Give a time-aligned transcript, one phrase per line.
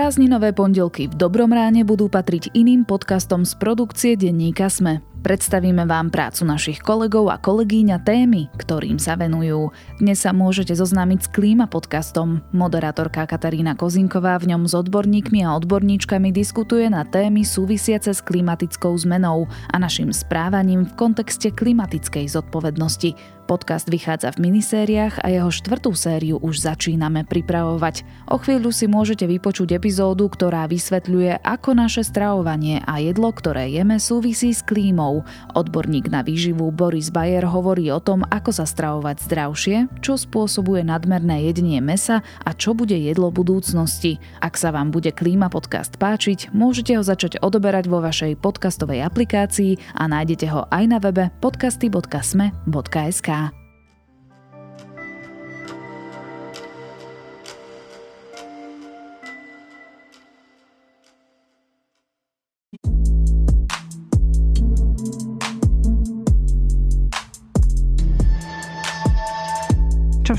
[0.00, 5.04] Prázdninové pondelky v Dobrom ráne budú patriť iným podcastom z produkcie denníka Sme.
[5.20, 9.68] Predstavíme vám prácu našich kolegov a kolegyň a témy, ktorým sa venujú.
[10.00, 12.40] Dnes sa môžete zoznámiť s Klíma podcastom.
[12.56, 18.96] Moderátorka Katarína Kozinková v ňom s odborníkmi a odborníčkami diskutuje na témy súvisiace s klimatickou
[18.96, 23.12] zmenou a našim správaním v kontexte klimatickej zodpovednosti.
[23.50, 28.06] Podcast vychádza v minisériách a jeho štvrtú sériu už začíname pripravovať.
[28.30, 33.98] O chvíľu si môžete vypočuť epizódu, ktorá vysvetľuje, ako naše stravovanie a jedlo, ktoré jeme,
[33.98, 35.26] súvisí s klímou.
[35.58, 41.50] Odborník na výživu Boris Bayer hovorí o tom, ako sa stravovať zdravšie, čo spôsobuje nadmerné
[41.50, 44.22] jedenie mesa a čo bude jedlo budúcnosti.
[44.38, 49.98] Ak sa vám bude Klíma podcast páčiť, môžete ho začať odoberať vo vašej podcastovej aplikácii
[49.98, 53.39] a nájdete ho aj na webe podcasty.sme.sk.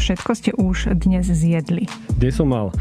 [0.01, 1.85] všetko ste už dnes zjedli?
[2.17, 2.73] Dnes som mal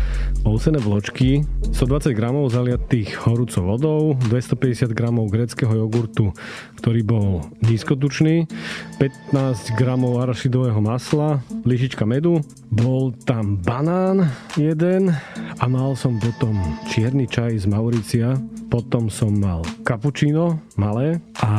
[0.48, 4.00] ovsené vločky, 120 gramov zaliatých horúcou vodou,
[4.32, 6.32] 250 gramov greckého jogurtu,
[6.80, 8.48] ktorý bol nízkotučný,
[8.96, 12.40] 15 gramov arašidového masla, lyžička medu,
[12.72, 15.12] bol tam banán jeden
[15.60, 16.56] a mal som potom
[16.88, 18.40] čierny čaj z Mauricia,
[18.72, 21.52] potom som mal kapučíno malé a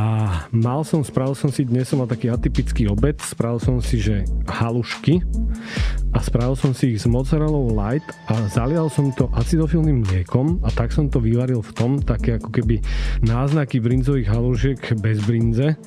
[0.50, 4.24] mal som, spravil som si, dnes som mal taký atypický obed, spravil som si, že
[4.48, 5.22] halušky
[6.12, 10.70] a spravil som si ich s mozzarellou light a zalial som to acidofilným mliekom a
[10.72, 12.84] tak som to vyvaril v tom, také ako keby
[13.24, 15.80] náznaky brinzových halušiek bez brinze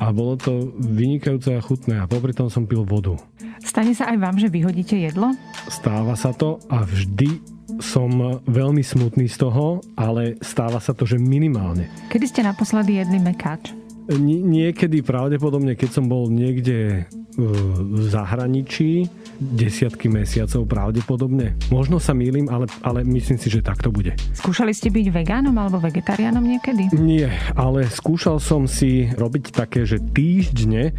[0.00, 3.20] a bolo to vynikajúce a chutné a popri tom som pil vodu.
[3.60, 5.36] Stane sa aj vám, že vyhodíte jedlo?
[5.68, 11.20] Stáva sa to a vždy som veľmi smutný z toho, ale stáva sa to, že
[11.20, 11.88] minimálne.
[12.12, 13.79] Kedy ste naposledy jedli mekáč?
[14.18, 17.06] Niekedy pravdepodobne, keď som bol niekde
[17.40, 19.06] v zahraničí
[19.38, 21.54] desiatky mesiacov pravdepodobne.
[21.70, 24.12] Možno sa mýlim, ale, ale myslím si, že tak to bude.
[24.36, 26.90] Skúšali ste byť vegánom alebo vegetariánom niekedy?
[26.98, 30.92] Nie, ale skúšal som si robiť také, že týždne,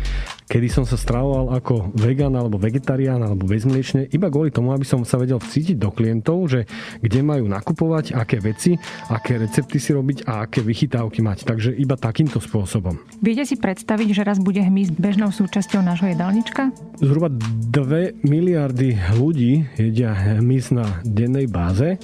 [0.48, 5.04] kedy som sa stravoval ako vegán alebo vegetarián alebo bezmliečne, iba kvôli tomu, aby som
[5.04, 6.66] sa vedel vcítiť do klientov, že
[7.04, 8.80] kde majú nakupovať, aké veci,
[9.12, 11.46] aké recepty si robiť a aké vychytávky mať.
[11.46, 12.98] Takže iba takýmto spôsobom.
[13.22, 16.74] Viete si predstaviť, že raz bude hmyz bežnou súčasťou nášho jedálnička?
[16.98, 22.02] Zhruba 2 miliardy ľudí jedia hmyz na dennej báze.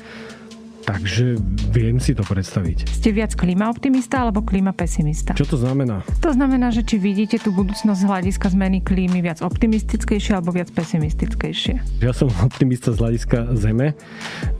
[0.88, 1.36] Takže
[1.75, 2.88] viem si to predstaviť.
[2.88, 5.36] Ste viac klímaoptimista alebo klímapesimista?
[5.36, 6.00] Čo to znamená?
[6.24, 10.72] To znamená, že či vidíte tú budúcnosť z hľadiska zmeny klímy viac optimistickejšie alebo viac
[10.72, 12.00] pesimistickejšie?
[12.00, 14.00] Ja som optimista z hľadiska Zeme.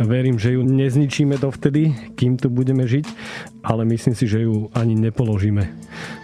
[0.04, 3.08] Verím, že ju nezničíme dovtedy, kým tu budeme žiť,
[3.64, 5.64] ale myslím si, že ju ani nepoložíme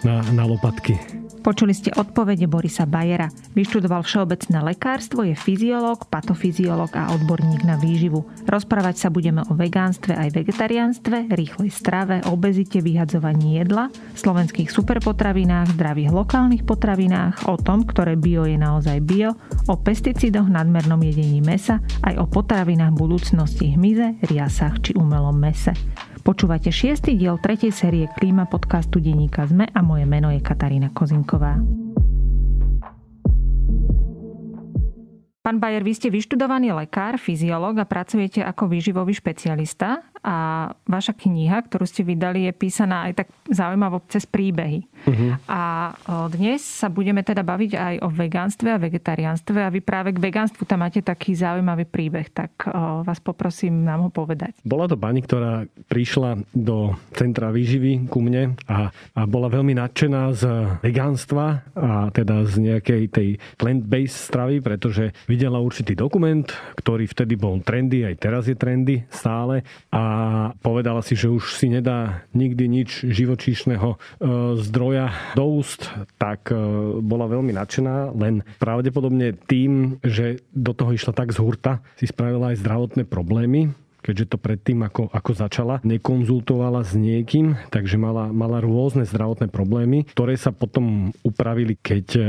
[0.03, 1.22] na, na lopatky.
[1.43, 3.27] Počuli ste odpovede Borisa Bajera.
[3.51, 8.23] Vyštudoval všeobecné lekárstvo, je fyziológ, patofyziológ a odborník na výživu.
[8.47, 16.15] Rozprávať sa budeme o vegánstve aj vegetariánstve, rýchlej strave, obezite, vyhadzovaní jedla, slovenských superpotravinách, zdravých
[16.15, 19.35] lokálnych potravinách, o tom, ktoré bio je naozaj bio,
[19.67, 25.75] o pesticídoch, nadmernom jedení mesa, aj o potravinách budúcnosti hmyze, riasách či umelom mese.
[26.23, 31.59] Počúvate šiestý diel tretej série Klíma podcastu Deníka ZME a moje meno je Katarína Kozinková.
[35.43, 41.67] Pán Bajer, vy ste vyštudovaný lekár, fyziológ a pracujete ako výživový špecialista a vaša kniha,
[41.67, 44.87] ktorú ste vydali, je písaná aj tak zaujímavo cez príbehy.
[45.03, 45.35] Uh-huh.
[45.51, 45.91] A
[46.31, 50.63] dnes sa budeme teda baviť aj o vegánstve a vegetariánstve a vy práve k vegánstvu
[50.63, 52.71] tam máte taký zaujímavý príbeh, tak
[53.03, 54.55] vás poprosím nám ho povedať.
[54.63, 60.21] Bola to pani, ktorá prišla do centra výživy ku mne a, a bola veľmi nadšená
[60.31, 60.43] z
[60.79, 63.29] vegánstva a teda z nejakej tej
[63.59, 66.47] plant-based stravy, pretože videla určitý dokument,
[66.79, 70.12] ktorý vtedy bol trendy, aj teraz je trendy stále a
[70.59, 73.97] povedala si, že už si nedá nikdy nič živočíšneho e,
[74.61, 76.57] zdroja do úst, tak e,
[77.01, 82.53] bola veľmi nadšená, len pravdepodobne tým, že do toho išla tak z hurta, si spravila
[82.53, 88.59] aj zdravotné problémy, keďže to predtým, ako, ako začala, nekonzultovala s niekým, takže mala, mala
[88.59, 92.21] rôzne zdravotné problémy, ktoré sa potom upravili, keď e,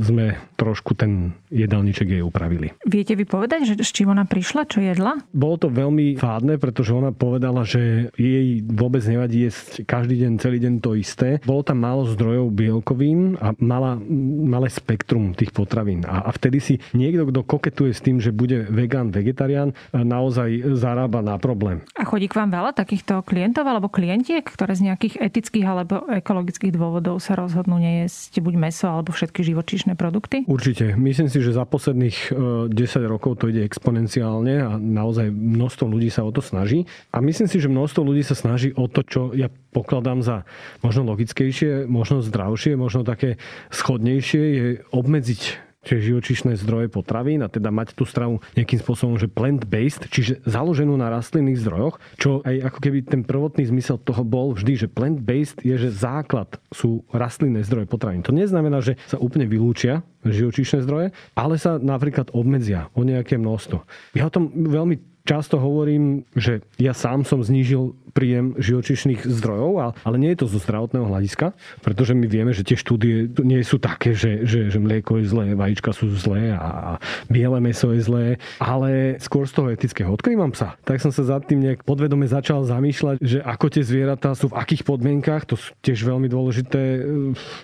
[0.00, 0.26] sme
[0.56, 2.72] trošku ten jedálniček jej upravili.
[2.88, 5.20] Viete vy povedať, že s čím ona prišla, čo jedla?
[5.30, 10.58] Bolo to veľmi fádne, pretože ona povedala, že jej vôbec nevadí jesť každý deň, celý
[10.64, 11.38] deň to isté.
[11.44, 14.00] Bolo tam málo zdrojov bielkovín a mala,
[14.48, 16.08] malé spektrum tých potravín.
[16.08, 21.17] A, a vtedy si niekto, kto koketuje s tým, že bude vegán, vegetarián, naozaj zarába
[21.18, 21.82] iba na problém.
[21.98, 26.70] A chodí k vám veľa takýchto klientov alebo klientiek, ktoré z nejakých etických alebo ekologických
[26.70, 30.46] dôvodov sa rozhodnú nejesť buď meso alebo všetky živočíšne produkty?
[30.46, 30.94] Určite.
[30.94, 32.30] Myslím si, že za posledných
[32.70, 36.86] 10 e, rokov to ide exponenciálne a naozaj množstvo ľudí sa o to snaží.
[37.10, 40.46] A myslím si, že množstvo ľudí sa snaží o to, čo ja pokladám za
[40.86, 43.42] možno logickejšie, možno zdravšie, možno také
[43.74, 49.30] schodnejšie, je obmedziť čiže živočíšne zdroje potravín a teda mať tú stravu nejakým spôsobom, že
[49.30, 54.54] plant-based, čiže založenú na rastlinných zdrojoch, čo aj ako keby ten prvotný zmysel toho bol
[54.54, 58.26] vždy, že plant-based je, že základ sú rastlinné zdroje potravín.
[58.26, 63.86] To neznamená, že sa úplne vylúčia živočíšne zdroje, ale sa napríklad obmedzia o nejaké množstvo.
[64.18, 64.98] Ja o tom veľmi
[65.28, 70.58] často hovorím, že ja sám som znížil príjem živočišných zdrojov, ale nie je to zo
[70.62, 71.52] zdravotného hľadiska,
[71.82, 75.46] pretože my vieme, že tie štúdie nie sú také, že, že, že mlieko je zlé,
[75.54, 76.96] vajíčka sú zlé a
[77.28, 78.26] biele meso je zlé,
[78.58, 80.10] ale skôr z toho etického.
[80.12, 80.74] Odkedy mám psa?
[80.82, 84.58] Tak som sa za tým nejak podvedome začal zamýšľať, že ako tie zvieratá sú v
[84.58, 87.00] akých podmienkach, to sú tiež veľmi dôležité e,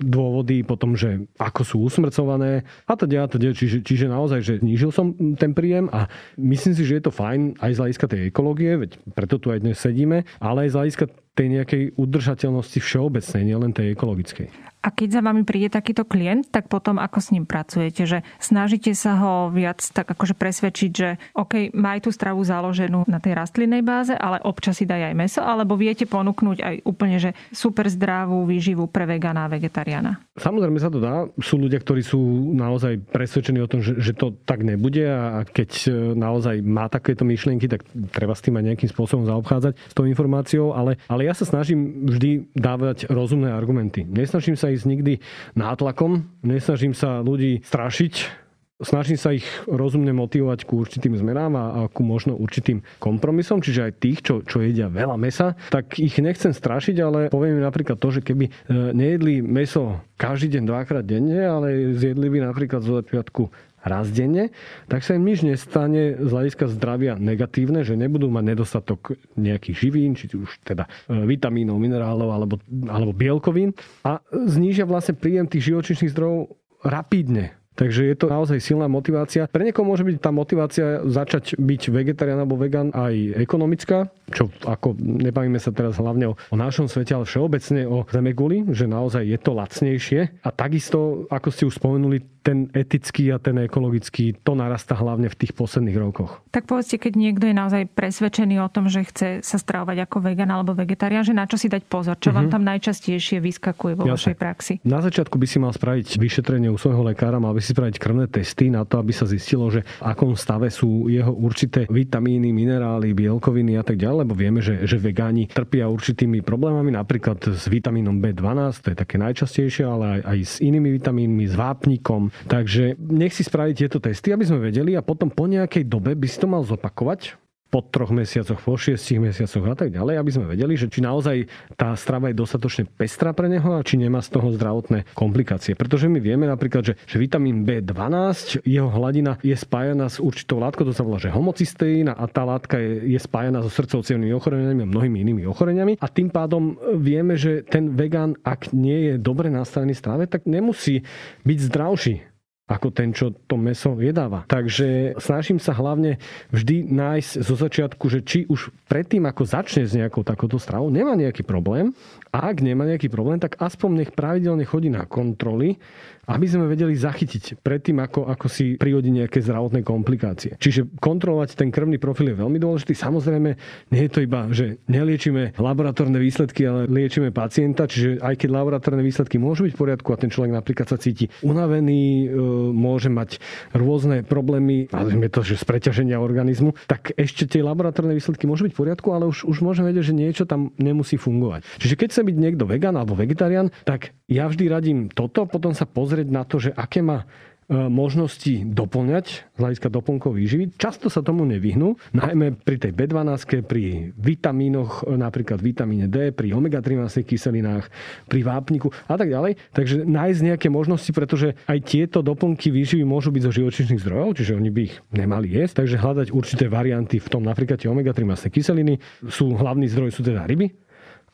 [0.00, 4.90] dôvody, potom, že ako sú usmrcované a to a to čiže, čiže naozaj, že znížil
[4.90, 8.74] som ten príjem a myslím si, že je to fajn aj z hľadiska tej ekológie,
[8.74, 11.04] veď preto tu aj dnes sedíme, ale aj z hľadiska
[11.34, 14.74] tej nejakej udržateľnosti všeobecnej, nielen tej ekologickej.
[14.84, 18.04] A keď za vami príde takýto klient, tak potom ako s ním pracujete?
[18.04, 23.16] Že snažíte sa ho viac tak akože presvedčiť, že OK, má tú stravu založenú na
[23.16, 27.32] tej rastlinnej báze, ale občas si daj aj meso, alebo viete ponúknuť aj úplne, že
[27.48, 30.20] super zdravú výživu pre vegana a vegetariána?
[30.36, 31.32] Samozrejme sa to dá.
[31.40, 35.70] Sú ľudia, ktorí sú naozaj presvedčení o tom, že, že to tak nebude a keď
[35.88, 40.04] e, naozaj má takéto myšlienky, tak treba s tým aj nejakým spôsobom zaobchádzať s tou
[40.04, 44.04] informáciou, ale, ale ja sa snažím vždy dávať rozumné argumenty.
[44.04, 45.12] Nesnažím sa ísť nikdy
[45.56, 48.44] nátlakom, nesnažím sa ľudí strašiť,
[48.82, 53.90] snažím sa ich rozumne motivovať ku určitým zmenám a, a ku možno určitým kompromisom, čiže
[53.90, 57.96] aj tých, čo, čo jedia veľa mesa, tak ich nechcem strašiť, ale poviem im napríklad
[57.96, 58.52] to, že keby e,
[58.92, 64.50] nejedli meso každý deň, dvakrát denne, ale zjedli by napríklad zo začiatku raz denne,
[64.88, 70.16] tak sa im nič nestane z hľadiska zdravia negatívne, že nebudú mať nedostatok nejakých živín,
[70.16, 72.54] či už teda e, vitamínov, minerálov alebo,
[72.88, 77.63] alebo bielkovín a znížia vlastne príjem tých živočíšnych zdrojov rapidne.
[77.74, 79.50] Takže je to naozaj silná motivácia.
[79.50, 84.94] Pre niekoho môže byť tá motivácia začať byť vegetarián alebo vegan aj ekonomická, čo ako
[84.98, 89.38] nebavíme sa teraz hlavne o, o našom svete, ale všeobecne o zemeguli, že naozaj je
[89.42, 90.20] to lacnejšie.
[90.46, 95.38] A takisto, ako ste už spomenuli, ten etický a ten ekologický, to narasta hlavne v
[95.40, 96.44] tých posledných rokoch.
[96.52, 100.52] Tak povedzte, keď niekto je naozaj presvedčený o tom, že chce sa stravovať ako vegan
[100.52, 102.36] alebo vegetarián, že na čo si dať pozor, čo mm-hmm.
[102.36, 102.52] vám mhm.
[102.52, 104.14] tam najčastejšie vyskakuje vo Jasne.
[104.14, 104.72] vašej praxi?
[104.84, 108.28] Na začiatku by si mal spraviť vyšetrenie u svojho lekára, mal by si spraviť krvné
[108.28, 113.16] testy na to, aby sa zistilo, že v akom stave sú jeho určité vitamíny, minerály,
[113.16, 118.20] bielkoviny a tak ďalej, lebo vieme, že, že vegáni trpia určitými problémami, napríklad s vitamínom
[118.20, 123.32] B12, to je také najčastejšie, ale aj, aj s inými vitamínmi, s vápnikom, Takže nech
[123.32, 126.46] si spraviť tieto testy, aby sme vedeli a potom po nejakej dobe by si to
[126.50, 127.40] mal zopakovať
[127.74, 131.50] po troch mesiacoch, po šiestich mesiacoch a tak ďalej, aby sme vedeli, že či naozaj
[131.74, 135.74] tá strava je dostatočne pestrá pre neho a či nemá z toho zdravotné komplikácie.
[135.74, 140.86] Pretože my vieme napríklad, že, že vitamín B12, jeho hladina je spájana s určitou látkou,
[140.86, 144.92] to sa volá, že homocysteín a tá látka je, je spájana so srdcovcievnými ochoreniami a
[144.94, 149.98] mnohými inými ochoreniami a tým pádom vieme, že ten vegán, ak nie je dobre nastavený
[149.98, 151.02] strave, tak nemusí
[151.42, 152.33] byť zdravší
[152.64, 154.48] ako ten, čo to meso jedáva.
[154.48, 156.16] Takže snažím sa hlavne
[156.48, 161.12] vždy nájsť zo začiatku, že či už predtým, ako začne s nejakou takouto stravou, nemá
[161.12, 161.92] nejaký problém.
[162.32, 165.76] A ak nemá nejaký problém, tak aspoň nech pravidelne chodí na kontroly,
[166.24, 170.56] aby sme vedeli zachytiť predtým, ako, ako si prihodí nejaké zdravotné komplikácie.
[170.56, 172.96] Čiže kontrolovať ten krvný profil je veľmi dôležitý.
[172.96, 173.50] Samozrejme,
[173.92, 179.04] nie je to iba, že neliečíme laboratórne výsledky, ale liečíme pacienta, čiže aj keď laboratórne
[179.04, 182.26] výsledky môžu byť v poriadku a ten človek napríklad sa cíti unavený, e,
[182.72, 183.42] môže mať
[183.74, 188.72] rôzne problémy, nazvime to, že z preťaženia organizmu, tak ešte tie laboratórne výsledky môžu byť
[188.74, 191.66] v poriadku, ale už, už môžeme vedieť, že niečo tam nemusí fungovať.
[191.82, 195.84] Čiže keď chce byť niekto vegan alebo vegetarián, tak ja vždy radím toto, potom sa
[195.84, 197.28] pozrieť na to, že aké má
[197.70, 200.76] možnosti doplňať z hľadiska doplnkov výživy.
[200.76, 206.52] Často sa tomu nevyhnú, najmä pri tej B12, pri vitamínoch, e, napríklad vitamíne D, pri
[206.52, 207.88] omega-3 masných kyselinách,
[208.28, 209.56] pri vápniku a tak ďalej.
[209.72, 214.56] Takže nájsť nejaké možnosti, pretože aj tieto doplnky výživy môžu byť zo živočíšnych zdrojov, čiže
[214.56, 215.84] oni by ich nemali jesť.
[215.84, 220.20] Takže hľadať určité varianty v tom, napríklad tie omega-3 masné kyseliny sú hlavný zdroj sú
[220.20, 220.83] teda ryby,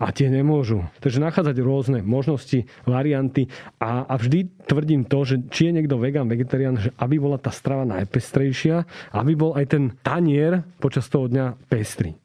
[0.00, 0.88] a tie nemôžu.
[1.04, 6.24] Takže nachádzať rôzne možnosti, varianty a, a vždy tvrdím to, že či je niekto vegan,
[6.24, 11.68] vegetarián, že aby bola tá strava najpestrejšia, aby bol aj ten tanier počas toho dňa
[11.68, 12.16] pestrý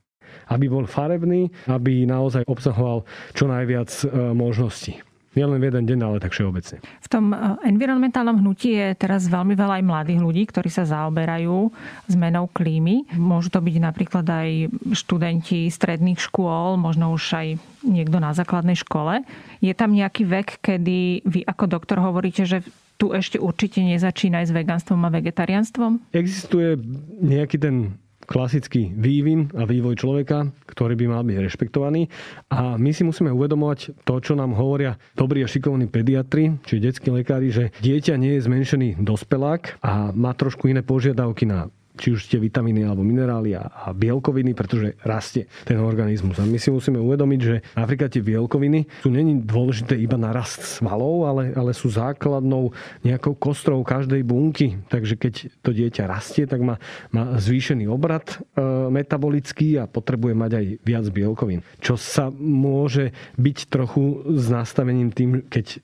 [0.46, 3.01] aby bol farebný, aby naozaj obsahoval
[3.34, 4.05] čo najviac e,
[4.36, 5.01] možností.
[5.36, 6.80] Nielen v jeden deň, ale tak všeobecne.
[6.80, 7.38] V tom e,
[7.68, 11.70] environmentálnom hnutí je teraz veľmi veľa aj mladých ľudí, ktorí sa zaoberajú
[12.08, 13.04] zmenou klímy.
[13.20, 14.50] Môžu to byť napríklad aj
[14.96, 17.48] študenti stredných škôl, možno už aj
[17.84, 19.27] niekto na základnej škole.
[19.60, 22.63] Je tam nejaký vek, kedy vy ako doktor hovoríte, že
[22.96, 26.15] tu ešte určite nezačínaj s veganstvom a vegetariánstvom?
[26.15, 26.80] Existuje
[27.20, 32.10] nejaký ten klasický vývin a vývoj človeka, ktorý by mal byť rešpektovaný.
[32.51, 37.13] A my si musíme uvedomovať to, čo nám hovoria dobrí a šikovní pediatri, či detskí
[37.13, 42.27] lekári, že dieťa nie je zmenšený dospelák a má trošku iné požiadavky na či už
[42.27, 46.37] ste vitamíny alebo minerály a, a bielkoviny, pretože rastie ten organizmus.
[46.39, 50.61] A my si musíme uvedomiť, že napríklad tie bielkoviny sú není dôležité iba na rast
[50.61, 54.77] svalov, ale, ale sú základnou nejakou kostrou každej bunky.
[54.91, 55.33] Takže keď
[55.63, 56.75] to dieťa rastie, tak má,
[57.15, 58.61] má zvýšený obrad e,
[58.91, 61.63] metabolický a potrebuje mať aj viac bielkovín.
[61.79, 65.79] Čo sa môže byť trochu s nastavením tým, keď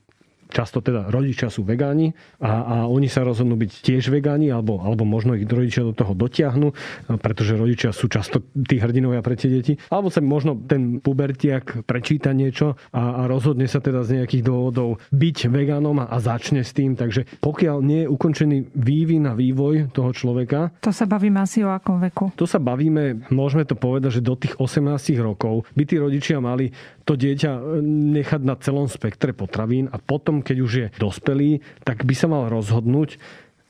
[0.52, 2.12] často teda rodičia sú vegáni
[2.44, 6.12] a, a oni sa rozhodnú byť tiež vegáni alebo, alebo možno ich rodičia do toho
[6.12, 6.76] dotiahnu,
[7.24, 9.80] pretože rodičia sú často tí hrdinovia pre tie deti.
[9.88, 15.00] Alebo sa možno ten pubertiak prečíta niečo a, a rozhodne sa teda z nejakých dôvodov
[15.16, 17.00] byť vegánom a, a začne s tým.
[17.00, 20.76] Takže pokiaľ nie je ukončený vývin a vývoj toho človeka.
[20.84, 22.36] To sa bavíme asi o akom veku?
[22.36, 26.74] To sa bavíme, môžeme to povedať, že do tých 18 rokov by tí rodičia mali
[27.06, 32.14] to dieťa nechať na celom spektre potravín a potom keď už je dospelý, tak by
[32.14, 33.18] sa mal rozhodnúť,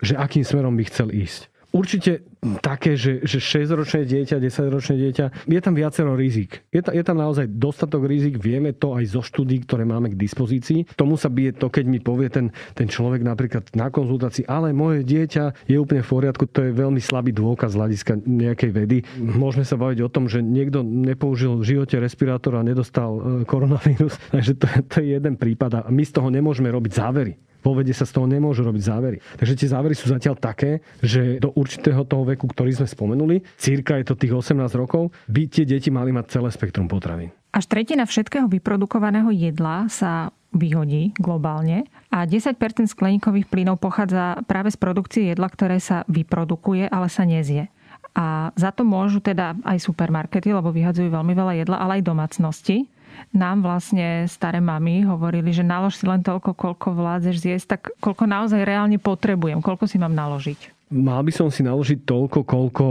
[0.01, 1.51] že akým smerom by chcel ísť.
[1.71, 2.27] Určite
[2.59, 6.67] také, že, že 6-ročné dieťa, 10-ročné dieťa, je tam viacero rizik.
[6.67, 10.19] Je, ta, je tam naozaj dostatok rizik, vieme to aj zo štúdí, ktoré máme k
[10.19, 10.83] dispozícii.
[10.99, 15.07] Tomu sa bije to, keď mi povie ten, ten človek napríklad na konzultácii, ale moje
[15.07, 18.97] dieťa je úplne v poriadku, to je veľmi slabý dôkaz z hľadiska nejakej vedy.
[19.21, 24.19] Môžeme sa baviť o tom, že niekto nepoužil v živote respirátor a nedostal e, koronavírus,
[24.35, 27.93] takže to, to je jeden prípad a my z toho nemôžeme robiť závery vo vede
[27.93, 29.17] sa z toho nemôžu robiť závery.
[29.37, 33.97] Takže tie závery sú zatiaľ také, že do určitého toho veku, ktorý sme spomenuli, cirka
[34.01, 37.29] je to tých 18 rokov, by tie deti mali mať celé spektrum potravín.
[37.51, 42.59] Až tretina všetkého vyprodukovaného jedla sa vyhodí globálne a 10%
[42.91, 47.71] skleníkových plynov pochádza práve z produkcie jedla, ktoré sa vyprodukuje, ale sa nezie.
[48.11, 52.91] A za to môžu teda aj supermarkety, lebo vyhadzujú veľmi veľa jedla, ale aj domácnosti
[53.29, 58.25] nám vlastne staré mamy hovorili, že nalož si len toľko, koľko vládzeš zjesť, tak koľko
[58.25, 62.85] naozaj reálne potrebujem, koľko si mám naložiť mal by som si naložiť toľko, koľko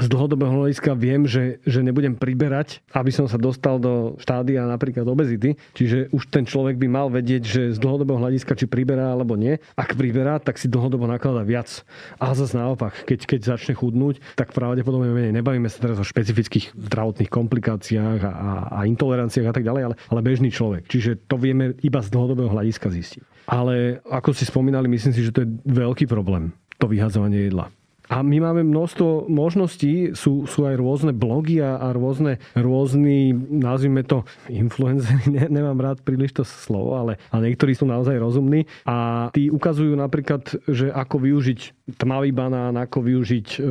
[0.00, 5.04] z dlhodobého hľadiska viem, že, že nebudem priberať, aby som sa dostal do štádia napríklad
[5.04, 5.54] obezity.
[5.76, 9.60] Čiže už ten človek by mal vedieť, že z dlhodobého hľadiska či priberá alebo nie.
[9.76, 11.84] Ak priberá, tak si dlhodobo nakladá viac.
[12.16, 15.36] A zase naopak, keď, keď začne chudnúť, tak pravdepodobne menej.
[15.36, 19.94] Nebavíme sa teraz o špecifických zdravotných komplikáciách a, a, a intoleranciách a tak ďalej, ale,
[20.08, 20.88] ale bežný človek.
[20.88, 23.22] Čiže to vieme iba z dlhodobého hľadiska zistiť.
[23.44, 27.72] Ale ako si spomínali, myslím si, že to je veľký problém to vyhazovanie jedla.
[28.04, 34.04] A my máme množstvo možností, sú, sú aj rôzne blogy a, a rôzne, rôzny, nazvime
[34.04, 39.28] to influencery, ne, nemám rád príliš to slovo, ale, ale niektorí sú naozaj rozumní a
[39.32, 43.68] tí ukazujú napríklad, že ako využiť tmavý banán, ako využiť e,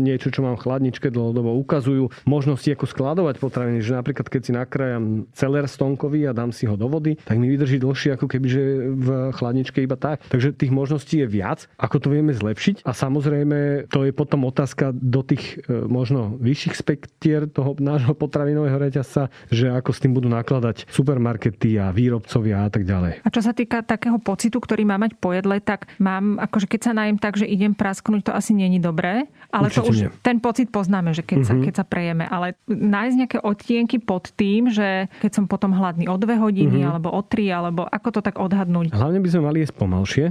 [0.00, 1.60] niečo, čo mám v chladničke dlhodobo.
[1.60, 6.64] Ukazujú možnosti, ako skladovať potraviny, že napríklad keď si nakrájam celer stonkový a dám si
[6.64, 8.48] ho do vody, tak mi vydrží dlhšie ako keby
[8.96, 10.24] v chladničke iba tak.
[10.32, 14.96] Takže tých možností je viac, ako to vieme zlepšiť a samozrejme to je potom otázka
[14.96, 20.32] do tých e, možno vyšších spektier toho nášho potravinového reťazca, že ako s tým budú
[20.32, 23.20] nakladať supermarkety a výrobcovia a tak ďalej.
[23.20, 26.80] A čo sa týka takého pocitu, ktorý má mať po jedle, tak mám, akože keď
[26.80, 29.26] sa najem tak, že idem prasknúť, to asi není dobré.
[29.50, 30.10] Ale Určite to už nie.
[30.22, 31.50] ten pocit poznáme, že keď, uh-huh.
[31.50, 31.62] sa, mhm.
[31.66, 32.24] keď sa prejeme.
[32.30, 36.94] Ale nájsť nejaké odtienky pod tým, že keď som potom hladný o dve hodiny, uh-huh.
[36.94, 38.94] alebo o tri, alebo ako to tak odhadnúť?
[38.94, 40.26] Hlavne by sme mali jesť pomalšie,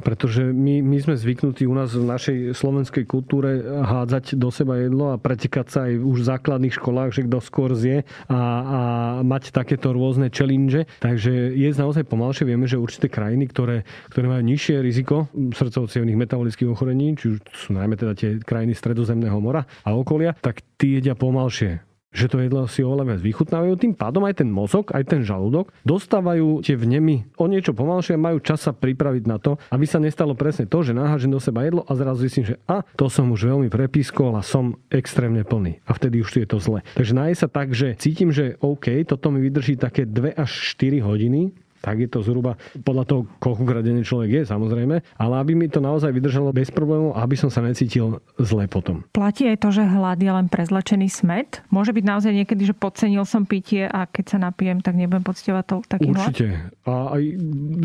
[0.00, 5.14] pretože my, my sme zvyknutí u nás v našej slovenskej kultúre hádzať do seba jedlo
[5.14, 8.80] a pretekať sa aj už v základných školách, že kto skôr zje a, a
[9.26, 10.86] mať takéto rôzne challenge.
[11.02, 12.48] Takže je naozaj pomalšie.
[12.48, 17.74] Vieme, že určité krajiny, ktoré, ktoré majú nižšie riziko srdcovo metabolických ochorení, či už sú
[17.74, 22.64] najmä teda tie krajiny stredozemného mora a okolia, tak tí jedia pomalšie že to jedlo
[22.64, 23.72] si oveľa viac vychutnávajú.
[23.76, 28.20] Tým pádom aj ten mozog, aj ten žalúdok dostávajú tie vnemy o niečo pomalšie a
[28.20, 31.68] majú čas sa pripraviť na to, aby sa nestalo presne to, že nahážem do seba
[31.68, 35.84] jedlo a zrazu zistím, že a to som už veľmi prepískol a som extrémne plný.
[35.84, 36.80] A vtedy už je to zle.
[36.96, 41.04] Takže nájsť sa tak, že cítim, že OK, toto mi vydrží také 2 až 4
[41.04, 45.66] hodiny, tak je to zhruba podľa toho, koľko denne človek je, samozrejme, ale aby mi
[45.70, 49.06] to naozaj vydržalo bez problémov, aby som sa necítil zle potom.
[49.14, 51.62] Platí aj to, že hlad je len prezlečený smet?
[51.70, 55.64] Môže byť naozaj niekedy, že podcenil som pitie a keď sa napijem, tak nebudem poctivať
[55.68, 56.46] to taký Určite.
[56.48, 56.88] hlad?
[56.88, 57.22] A aj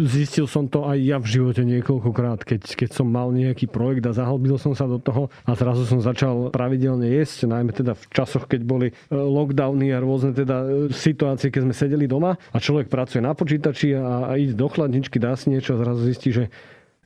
[0.10, 4.16] zistil som to aj ja v živote niekoľkokrát, keď, keď som mal nejaký projekt a
[4.16, 8.48] zahlbil som sa do toho a zrazu som začal pravidelne jesť, najmä teda v časoch,
[8.48, 12.88] keď boli e, lockdowny a rôzne teda e, situácie, keď sme sedeli doma a človek
[12.88, 16.32] pracuje na počítači otočí a, a ide do chladničky, dá si niečo a zrazu zistí,
[16.32, 16.48] že,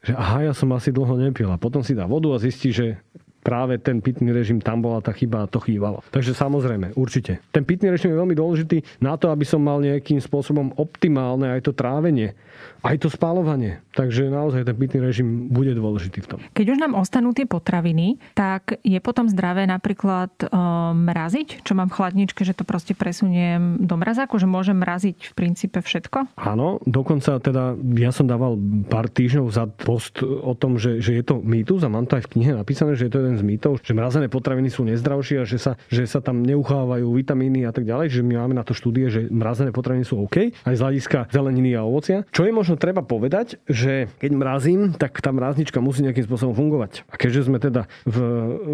[0.05, 1.49] že aha, ja som asi dlho nepil.
[1.49, 3.01] A potom si dá vodu a zistí, že
[3.41, 6.03] práve ten pitný režim tam bola tá chyba a to chýbalo.
[6.11, 7.39] Takže samozrejme, určite.
[7.55, 11.65] Ten pitný režim je veľmi dôležitý na to, aby som mal nejakým spôsobom optimálne aj
[11.65, 12.35] to trávenie,
[12.85, 13.81] aj to spálovanie.
[13.97, 16.39] Takže naozaj ten pitný režim bude dôležitý v tom.
[16.53, 20.45] Keď už nám ostanú tie potraviny, tak je potom zdravé napríklad e,
[20.93, 25.33] mraziť, čo mám v chladničke, že to proste presuniem do mrazáku, že môžem mraziť v
[25.33, 26.37] princípe všetko?
[26.37, 31.23] Áno, dokonca teda ja som dával pár týždňov za post o tom, že, že je
[31.25, 33.83] to mýtus a mám to aj v knihe napísané, že je to jeden z mýtov,
[33.83, 37.83] že mrazené potraviny sú nezdravšie a že sa, že sa tam neuchávajú vitamíny a tak
[37.85, 41.19] ďalej, že my máme na to štúdie, že mrazené potraviny sú OK, aj z hľadiska
[41.29, 42.23] zeleniny a ovocia.
[42.31, 47.03] Čo je možno treba povedať, že keď mrazím, tak tá mraznička musí nejakým spôsobom fungovať.
[47.11, 48.17] A keďže sme teda v,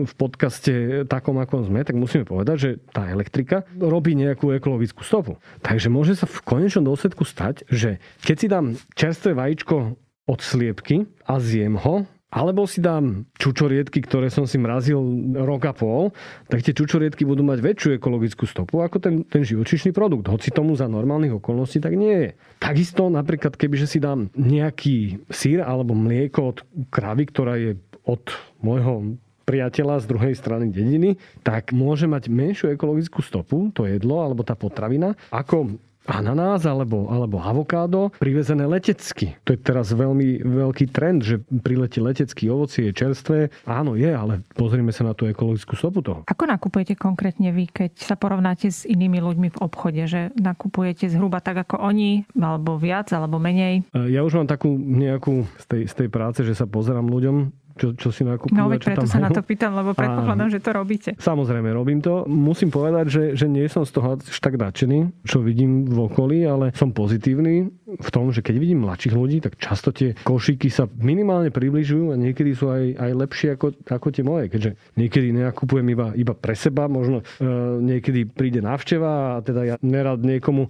[0.05, 5.41] v podcaste takom, ako sme, tak musíme povedať, že tá elektrika robí nejakú ekologickú stopu.
[5.65, 11.03] Takže môže sa v konečnom dôsledku stať, že keď si dám čerstvé vajíčko od sliepky
[11.27, 14.97] a zjem ho, alebo si dám čučoriedky, ktoré som si mrazil
[15.37, 16.09] rok a pol,
[16.49, 20.25] tak tie čučoriedky budú mať väčšiu ekologickú stopu ako ten, ten živočišný produkt.
[20.25, 22.29] Hoci tomu za normálnych okolností tak nie je.
[22.57, 26.57] Takisto napríklad, kebyže si dám nejaký sír alebo mlieko od
[26.89, 27.77] kravy, ktorá je
[28.09, 28.33] od
[28.65, 29.13] môjho
[29.43, 34.55] priateľa z druhej strany dediny, tak môže mať menšiu ekologickú stopu, to jedlo alebo tá
[34.55, 39.35] potravina, ako ananás alebo, alebo avokádo privezené letecky.
[39.47, 43.37] To je teraz veľmi veľký trend, že priletí letecký ovocie, je čerstvé.
[43.63, 46.27] Áno, je, ale pozrime sa na tú ekologickú stopu toho.
[46.27, 50.03] Ako nakupujete konkrétne vy, keď sa porovnáte s inými ľuďmi v obchode?
[50.03, 53.87] Že nakupujete zhruba tak ako oni, alebo viac, alebo menej?
[53.95, 57.97] Ja už mám takú nejakú z tej, z tej práce, že sa pozerám ľuďom čo,
[57.97, 58.53] čo si nakupujú.
[58.53, 59.25] No veď preto sa majú.
[59.27, 61.09] na to pýtam, lebo predpokladám, že to robíte.
[61.17, 62.25] Samozrejme, robím to.
[62.29, 66.45] Musím povedať, že, že nie som z toho až tak nadšený, čo vidím v okolí,
[66.45, 70.89] ale som pozitívny v tom, že keď vidím mladších ľudí, tak často tie košíky sa
[70.97, 74.45] minimálne približujú a niekedy sú aj, aj lepšie ako, ako tie moje.
[74.49, 77.45] Keďže niekedy nenakupujem iba, iba pre seba, možno e,
[77.81, 80.69] niekedy príde návšteva a teda ja nerad niekomu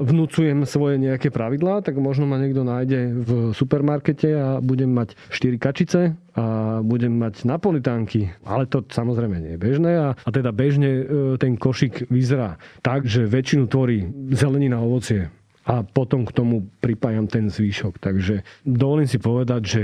[0.00, 5.56] vnúcujem svoje nejaké pravidlá, tak možno ma niekto nájde v supermarkete a budem mať 4
[5.60, 6.00] kačice
[6.32, 11.04] a budem mať napolitánky, ale to samozrejme nie je bežné a, a teda bežne e,
[11.36, 15.28] ten košík vyzerá tak, že väčšinu tvorí zelenina a ovocie
[15.68, 18.02] a potom k tomu pripájam ten zvýšok.
[18.02, 19.82] Takže dovolím si povedať, že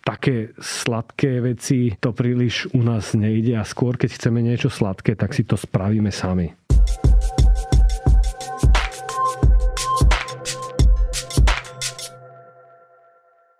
[0.00, 5.36] také sladké veci to príliš u nás nejde a skôr keď chceme niečo sladké, tak
[5.36, 6.67] si to spravíme sami.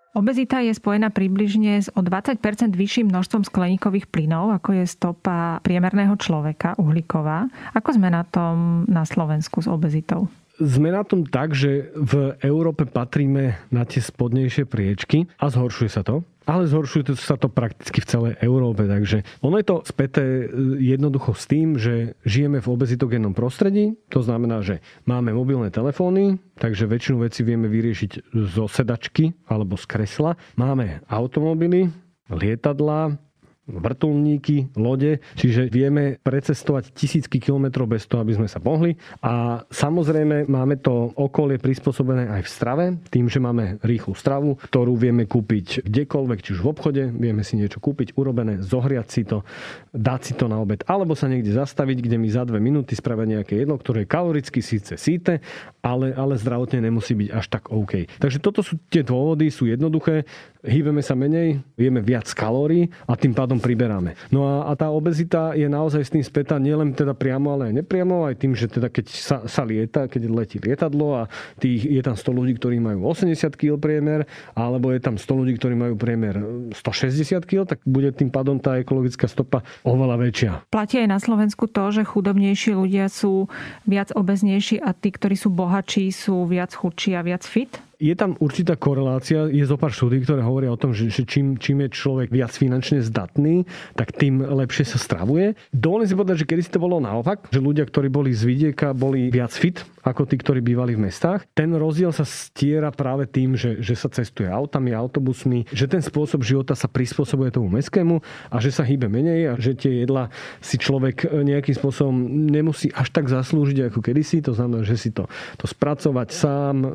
[0.09, 2.41] Obezita je spojená približne s o 20%
[2.73, 7.45] vyšším množstvom skleníkových plynov, ako je stopa priemerného človeka uhlíková.
[7.77, 10.25] Ako sme na tom na Slovensku s obezitou?
[10.59, 16.03] Sme na tom tak, že v Európe patríme na tie spodnejšie priečky a zhoršuje sa
[16.03, 18.89] to ale zhoršuje sa to prakticky v celej Európe.
[18.89, 20.45] Takže ono je to späté e,
[20.81, 23.93] jednoducho s tým, že žijeme v obezitogénnom prostredí.
[24.09, 29.85] To znamená, že máme mobilné telefóny, takže väčšinu vecí vieme vyriešiť zo sedačky alebo z
[29.85, 30.33] kresla.
[30.57, 31.93] Máme automobily,
[32.33, 33.28] lietadla,
[33.69, 38.97] vrtulníky, lode, čiže vieme precestovať tisícky kilometrov bez toho, aby sme sa pohli.
[39.21, 44.95] A samozrejme máme to okolie prispôsobené aj v strave, tým, že máme rýchlu stravu, ktorú
[44.95, 49.45] vieme kúpiť kdekoľvek, či už v obchode, vieme si niečo kúpiť urobené, zohriať si to,
[49.93, 53.39] dať si to na obed, alebo sa niekde zastaviť, kde mi za dve minúty spravia
[53.39, 55.43] nejaké jedlo, ktoré je kaloricky síce síte,
[55.83, 58.07] ale, ale zdravotne nemusí byť až tak OK.
[58.19, 60.23] Takže toto sú tie dôvody, sú jednoduché,
[60.63, 64.15] hýbeme sa menej, vieme viac kalórií a tým pádom pádom priberáme.
[64.31, 67.83] No a, a tá obezita je naozaj s tým spätá nielen teda priamo, ale aj
[67.83, 71.23] nepriamo, aj tým, že teda keď sa, sa lieta, keď letí lietadlo a
[71.59, 74.23] tých, je tam 100 ľudí, ktorí majú 80 kg priemer,
[74.55, 76.39] alebo je tam 100 ľudí, ktorí majú priemer
[76.71, 80.51] 160 kg, tak bude tým pádom tá ekologická stopa oveľa väčšia.
[80.71, 83.51] Platí aj na Slovensku to, že chudobnejší ľudia sú
[83.83, 87.88] viac obeznejší a tí, ktorí sú bohatší, sú viac chudší a viac fit?
[87.99, 91.59] Je tam určitá korelácia, je zo pár štúdí, ktoré hovoria o tom, že, že čím,
[91.59, 93.67] čím je človek viac finančne zdatný,
[93.99, 95.59] tak tým lepšie sa stravuje.
[95.75, 98.95] Dovolím si povedať, že kedy si to bolo naopak, že ľudia, ktorí boli z vidieka,
[98.95, 101.43] boli viac fit ako tí, ktorí bývali v mestách.
[101.51, 106.39] Ten rozdiel sa stiera práve tým, že, že sa cestuje autami, autobusmi, že ten spôsob
[106.41, 110.31] života sa prispôsobuje tomu mestskému a že sa hýbe menej a že tie jedla
[110.63, 112.15] si človek nejakým spôsobom
[112.47, 114.39] nemusí až tak zaslúžiť ako kedysi.
[114.47, 115.27] To znamená, že si to,
[115.59, 116.87] to spracovať sám, e,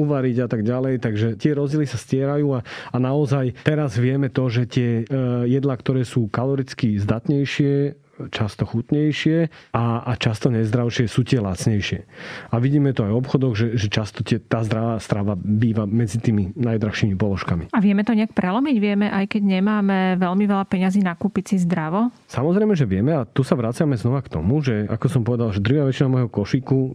[0.00, 0.94] uvariť variť a tak ďalej.
[1.02, 2.60] Takže tie rozdiely sa stierajú a,
[2.94, 5.04] a naozaj teraz vieme to, že tie e,
[5.50, 12.04] jedlá, ktoré sú kaloricky zdatnejšie, často chutnejšie a, a často nezdravšie sú tie lacnejšie.
[12.52, 16.20] A vidíme to aj v obchodoch, že, že často tie, tá zdravá strava býva medzi
[16.20, 17.72] tými najdrahšími položkami.
[17.72, 18.76] A vieme to nejak prelomiť?
[18.76, 22.12] Vieme, aj keď nemáme veľmi veľa peňazí nakúpiť si zdravo?
[22.28, 25.64] Samozrejme, že vieme a tu sa vraciame znova k tomu, že ako som povedal, že
[25.64, 26.90] drvia väčšina môjho košíku e,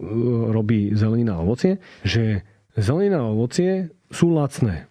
[0.54, 2.46] robí zelenina a ovocie, že
[2.76, 4.86] zelenina a ovocie sú lacné.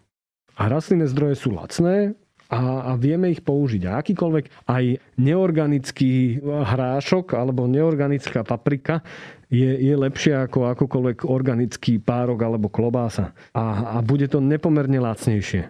[0.55, 2.15] A rastlinné zdroje sú lacné
[2.47, 3.81] a, a vieme ich použiť.
[3.89, 4.83] A akýkoľvek aj
[5.19, 9.01] neorganický hrášok alebo neorganická paprika
[9.49, 13.33] je, je lepšia ako akokoľvek organický párok alebo klobása.
[13.51, 15.69] A, a bude to nepomerne lacnejšie.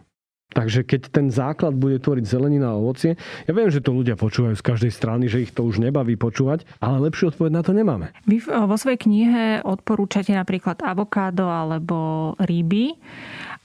[0.56, 4.56] Takže keď ten základ bude tvoriť zelenina a ovocie, ja viem, že to ľudia počúvajú
[4.56, 8.16] z každej strany, že ich to už nebaví počúvať, ale lepšiu odpoveď na to nemáme.
[8.24, 12.96] Vy vo svojej knihe odporúčate napríklad avokádo alebo ryby.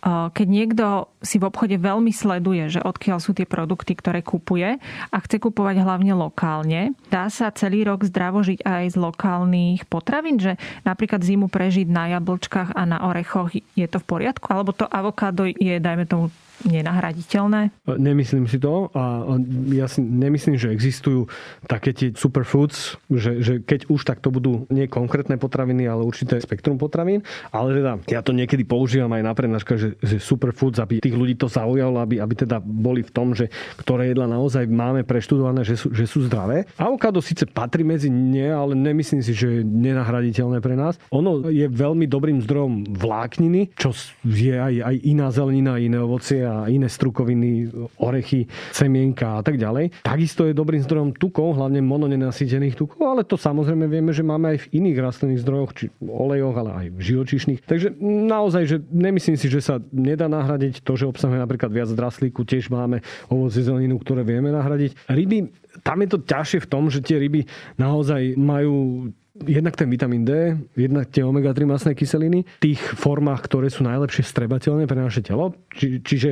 [0.03, 4.81] Keď niekto si v obchode veľmi sleduje, že odkiaľ sú tie produkty, ktoré kupuje
[5.13, 10.41] a chce kupovať hlavne lokálne, dá sa celý rok zdravo žiť aj z lokálnych potravín,
[10.41, 10.57] že
[10.89, 14.49] napríklad zimu prežiť na jablčkách a na orechoch je to v poriadku?
[14.49, 16.33] Alebo to avokádo je, dajme tomu,
[16.67, 17.73] nenahraditeľné?
[17.87, 19.37] Nemyslím si to a
[19.73, 21.31] ja si nemyslím, že existujú
[21.65, 26.41] také tie superfoods, že, že keď už tak to budú nie konkrétne potraviny, ale určité
[26.43, 27.25] spektrum potravín.
[27.55, 31.39] Ale teda ja to niekedy používam aj na prednáškach, že, že superfoods, aby tých ľudí
[31.39, 33.49] to zaujalo, aby, aby teda boli v tom, že
[33.81, 36.69] ktoré jedla naozaj máme preštudované, že sú, že sú zdravé.
[36.77, 41.01] Avokádo síce patrí medzi nie, ale nemyslím si, že je nenahraditeľné pre nás.
[41.15, 43.95] Ono je veľmi dobrým zdrojom vlákniny, čo
[44.27, 47.71] je aj, aj iná zelenina, iné ovocie a iné strukoviny,
[48.03, 50.03] orechy, semienka a tak ďalej.
[50.03, 54.59] Takisto je dobrým zdrojom tukov, hlavne mononenasýtených tukov, ale to samozrejme vieme, že máme aj
[54.67, 57.63] v iných rastlinných zdrojoch, či olejoch, ale aj v živočíšnych.
[57.65, 62.43] Takže naozaj, že nemyslím si, že sa nedá nahradiť to, že obsahuje napríklad viac draslíku,
[62.43, 65.07] tiež máme ovoce zeleninu, ktoré vieme nahradiť.
[65.07, 65.39] Ryby,
[65.87, 67.47] tam je to ťažšie v tom, že tie ryby
[67.79, 69.09] naozaj majú
[69.47, 74.27] jednak ten vitamín D, jednak tie omega-3 masné kyseliny v tých formách, ktoré sú najlepšie
[74.27, 75.57] strebateľné pre naše telo.
[75.73, 76.31] Či, čiže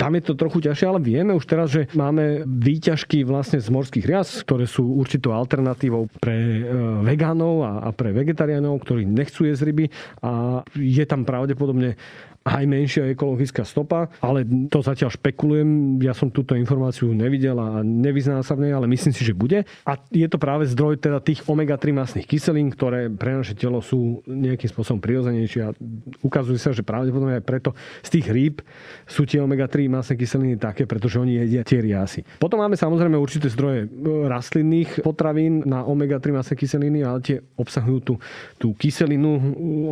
[0.00, 4.08] tam je to trochu ťažšie, ale vieme už teraz, že máme výťažky vlastne z morských
[4.08, 6.60] rias, ktoré sú určitou alternatívou pre e,
[7.04, 9.86] vegánov a, a pre vegetariánov, ktorí nechcú jesť ryby
[10.24, 11.98] a je tam pravdepodobne
[12.48, 16.00] aj menšia ekologická stopa, ale to zatiaľ špekulujem.
[16.00, 19.68] Ja som túto informáciu nevidel a nevyznám sa v nej, ale myslím si, že bude.
[19.84, 24.24] A je to práve zdroj teda tých omega-3 masných kyselín, ktoré pre naše telo sú
[24.24, 25.74] nejakým spôsobom prirodzenejšie a
[26.24, 28.54] ukazuje sa, že pravdepodobne aj preto z tých rýb
[29.04, 32.24] sú tie omega-3 masné kyseliny také, pretože oni jedia tie riasy.
[32.40, 33.88] Potom máme samozrejme určité zdroje e,
[34.30, 38.14] rastlinných potravín na omega-3 masné kyseliny, ale tie obsahujú tú,
[38.56, 39.36] tú kyselinu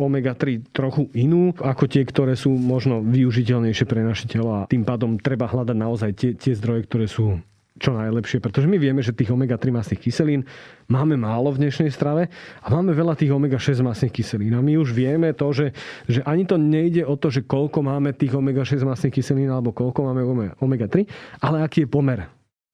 [0.01, 4.87] omega-3 trochu inú ako tie, ktoré sú sú možno využiteľnejšie pre naše telo a tým
[4.87, 7.43] pádom treba hľadať naozaj tie, tie zdroje, ktoré sú
[7.77, 10.41] čo najlepšie, pretože my vieme, že tých omega-3 masných kyselín
[10.89, 12.31] máme málo v dnešnej strave
[12.63, 14.55] a máme veľa tých omega-6 masných kyselín.
[14.57, 15.77] A my už vieme to, že,
[16.09, 20.09] že ani to nejde o to, že koľko máme tých omega-6 masných kyselín alebo koľko
[20.09, 20.23] máme
[20.57, 21.05] omega-3,
[21.43, 22.25] ale aký je pomer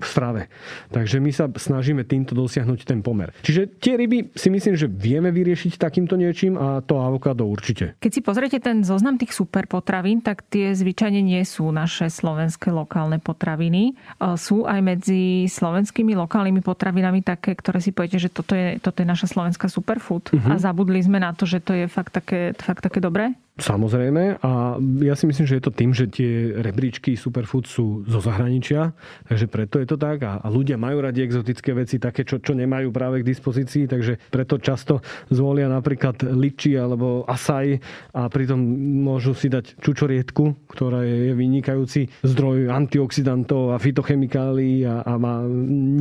[0.01, 0.41] v strave.
[0.89, 3.29] Takže my sa snažíme týmto dosiahnuť ten pomer.
[3.45, 7.93] Čiže tie ryby si myslím, že vieme vyriešiť takýmto niečím a to avokádo určite.
[8.01, 12.73] Keď si pozriete ten zoznam tých super potravín, tak tie zvyčajne nie sú naše slovenské
[12.73, 13.93] lokálne potraviny.
[13.93, 19.05] E, sú aj medzi slovenskými lokálnymi potravinami také, ktoré si poviete, že toto je, toto
[19.05, 20.57] je naša slovenská superfood uh-huh.
[20.57, 23.37] a zabudli sme na to, že to je fakt také, fakt také dobré?
[23.53, 28.17] Samozrejme a ja si myslím, že je to tým, že tie rebríčky superfood sú zo
[28.17, 28.97] zahraničia,
[29.29, 32.57] takže preto je to tak a, a ľudia majú radi exotické veci, také, čo, čo
[32.57, 37.77] nemajú práve k dispozícii, takže preto často zvolia napríklad liči alebo asaj
[38.17, 38.57] a pritom
[39.05, 45.45] môžu si dať čučoriedku, ktorá je vynikajúci zdroj antioxidantov a fitochemikálií a, a má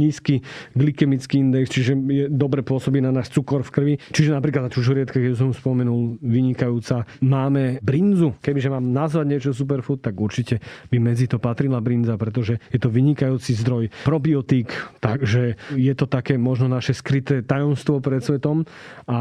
[0.00, 0.40] nízky
[0.72, 3.94] glykemický index, čiže je dobre pôsobí na náš cukor v krvi.
[4.08, 8.38] Čiže napríklad na čučoriedke, keď som spomenul, vynikajúca má máme brinzu.
[8.38, 12.86] Kebyže mám nazvať niečo superfood, tak určite by medzi to patrila brinza, pretože je to
[12.86, 14.70] vynikajúci zdroj probiotík,
[15.02, 18.62] takže je to také možno naše skryté tajomstvo pred svetom
[19.10, 19.18] a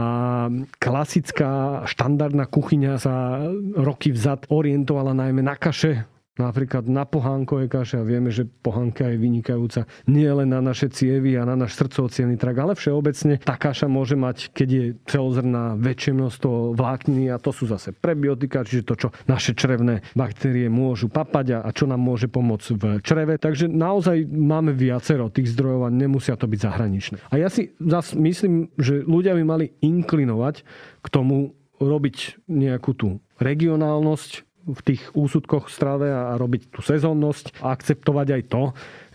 [0.78, 3.42] klasická štandardná kuchyňa sa
[3.74, 9.20] roky vzad orientovala najmä na kaše, Napríklad na pohánkové kaše a vieme, že pohánka je
[9.20, 13.92] vynikajúca nie len na naše cievy a na náš srdcovo trak, ale všeobecne tá kaša
[13.92, 18.96] môže mať, keď je celozrná, väčšie množstvo vlákniny a to sú zase prebiotika, čiže to,
[18.96, 23.36] čo naše črevné baktérie môžu papať a čo nám môže pomôcť v čreve.
[23.36, 27.16] Takže naozaj máme viacero tých zdrojov a nemusia to byť zahraničné.
[27.28, 30.64] A ja si zase myslím, že ľudia by mali inklinovať
[31.04, 37.74] k tomu robiť nejakú tú regionálnosť, v tých úsudkoch strave a robiť tú sezónnosť a
[37.74, 38.64] akceptovať aj to,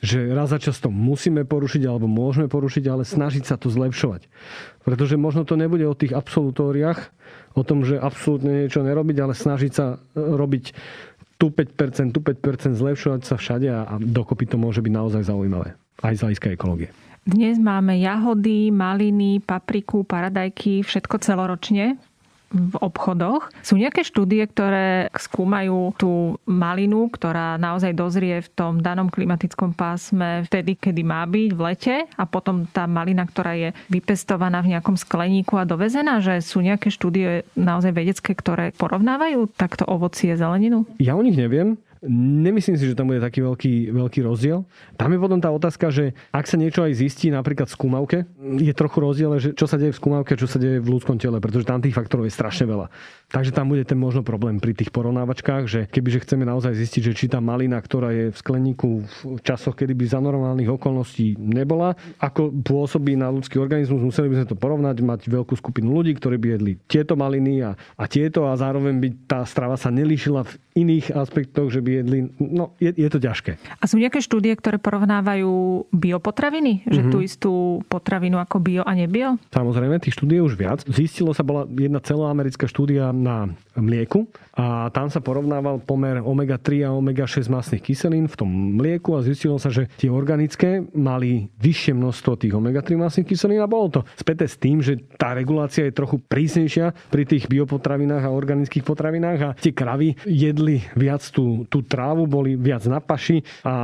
[0.03, 4.27] že raz za často musíme porušiť alebo môžeme porušiť, ale snažiť sa to zlepšovať.
[4.83, 7.11] Pretože možno to nebude o tých absolutóriách,
[7.57, 10.65] o tom, že absolútne niečo nerobiť, ale snažiť sa robiť
[11.37, 15.77] tu 5%, tu 5%, zlepšovať sa všade a dokopy to môže byť naozaj zaujímavé.
[16.05, 16.93] Aj z hľadiska ekológie.
[17.27, 21.99] Dnes máme jahody, maliny, papriku, paradajky, všetko celoročne
[22.51, 23.51] v obchodoch.
[23.67, 30.47] Sú nejaké štúdie, ktoré skúmajú tú malinu, ktorá naozaj dozrie v tom danom klimatickom pásme
[30.47, 34.95] vtedy, kedy má byť v lete a potom tá malina, ktorá je vypestovaná v nejakom
[34.95, 40.87] skleníku a dovezená, že sú nejaké štúdie naozaj vedecké, ktoré porovnávajú takto ovocie, zeleninu?
[41.03, 41.79] Ja o nich neviem.
[42.09, 44.63] Nemyslím si, že tam bude taký veľký, veľký rozdiel.
[44.95, 48.19] Tam je potom tá otázka, že ak sa niečo aj zistí napríklad v skúmavke,
[48.63, 51.43] je trochu rozdiel, že čo sa deje v skúmavke, čo sa deje v ľudskom tele,
[51.43, 52.87] pretože tam tých faktorov je strašne veľa.
[53.27, 57.17] Takže tam bude ten možno problém pri tých porovnávačkách, že kebyže chceme naozaj zistiť, že
[57.19, 61.99] či tá malina, ktorá je v skleníku v časoch, kedy by za normálnych okolností nebola,
[62.23, 66.39] ako pôsobí na ľudský organizmus, museli by sme to porovnať, mať veľkú skupinu ľudí, ktorí
[66.39, 70.53] by jedli tieto maliny a, a tieto a zároveň by tá strava sa nelíšila v
[70.77, 73.57] iných aspektoch, že by jedli, no je, je to ťažké.
[73.81, 76.87] A sú nejaké štúdie, ktoré porovnávajú biopotraviny?
[76.87, 77.13] Že mm-hmm.
[77.13, 77.53] tú istú
[77.87, 79.41] potravinu ako bio a nebio?
[79.53, 80.85] Samozrejme, tých štúdie už viac.
[80.87, 86.91] Zistilo sa, bola jedna celoamerická štúdia na mlieku a tam sa porovnával pomer omega-3 a
[86.97, 92.41] omega-6 masných kyselín v tom mlieku a zistilo sa, že tie organické mali vyššie množstvo
[92.41, 96.17] tých omega-3 masných kyselín a bolo to späté s tým, že tá regulácia je trochu
[96.25, 102.25] prísnejšia pri tých biopotravinách a organických potravinách a tie kravy jedli viac tú, tú trávu,
[102.25, 103.75] boli viac na paši a, a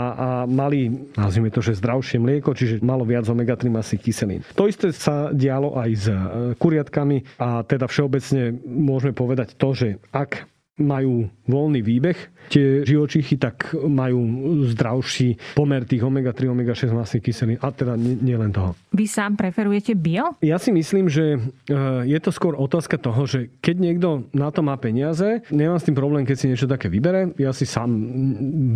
[0.48, 4.40] mali, nazvime to, že zdravšie mlieko, čiže malo viac omega-3 masných kyselín.
[4.57, 6.16] To isté sa dialo aj s e,
[6.57, 10.51] kuriatkami a teda všeobecne môžeme povedať to, že ak
[10.82, 12.18] majú voľný výbeh,
[12.52, 14.20] tie živočichy tak majú
[14.68, 18.70] zdravší pomer tých omega-3, omega-6 masných kyselín a teda nielen nie toho.
[18.92, 20.36] Vy sám preferujete bio?
[20.44, 24.60] Ja si myslím, že e, je to skôr otázka toho, že keď niekto na to
[24.60, 27.32] má peniaze, nemám s tým problém, keď si niečo také vybere.
[27.40, 27.88] Ja si sám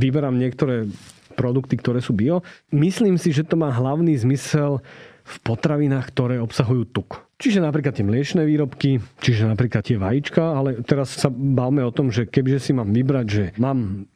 [0.01, 0.89] vyberám niektoré
[1.37, 2.41] produkty, ktoré sú bio.
[2.73, 4.81] Myslím si, že to má hlavný zmysel
[5.27, 7.26] v potravinách, ktoré obsahujú tuk.
[7.37, 12.09] Čiže napríklad tie mliečne výrobky, čiže napríklad tie vajíčka, ale teraz sa bavme o tom,
[12.09, 14.09] že kebyže si mám vybrať, že mám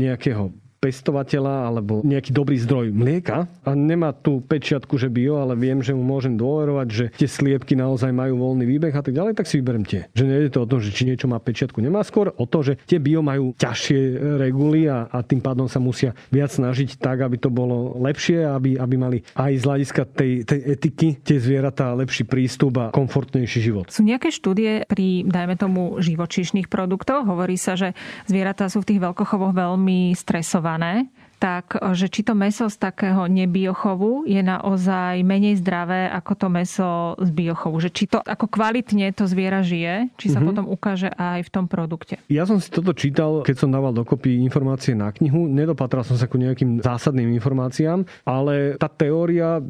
[0.00, 0.48] nejakého
[0.84, 5.96] pestovateľa alebo nejaký dobrý zdroj mlieka a nemá tú pečiatku, že bio, ale viem, že
[5.96, 9.64] mu môžem dôverovať, že tie sliepky naozaj majú voľný výbeh a tak ďalej, tak si
[9.64, 10.12] vyberiem tie.
[10.12, 12.60] Že nie je to o tom, že či niečo má pečiatku, nemá skôr o to,
[12.60, 14.00] že tie bio majú ťažšie
[14.36, 18.76] reguly a, a tým pádom sa musia viac snažiť tak, aby to bolo lepšie, aby,
[18.76, 23.88] aby mali aj z hľadiska tej, tej etiky tie zvieratá lepší prístup a komfortnejší život.
[23.88, 27.24] Sú nejaké štúdie pri, dajme tomu, živočíšnych produktoch?
[27.24, 27.96] Hovorí sa, že
[28.28, 31.06] zvieratá sú v tých veľkochovoch veľmi stresované 많아요.
[31.44, 36.90] Tak že či to meso z takého nebiochovu je naozaj menej zdravé ako to meso
[37.20, 37.84] z biochovu.
[37.84, 40.48] Že či to ako kvalitne to zviera žije, či sa mm-hmm.
[40.48, 42.16] potom ukáže aj v tom produkte.
[42.32, 45.44] Ja som si toto čítal, keď som dával dokopy informácie na knihu.
[45.44, 49.60] Nedopatral som sa ku nejakým zásadným informáciám, ale tá teória,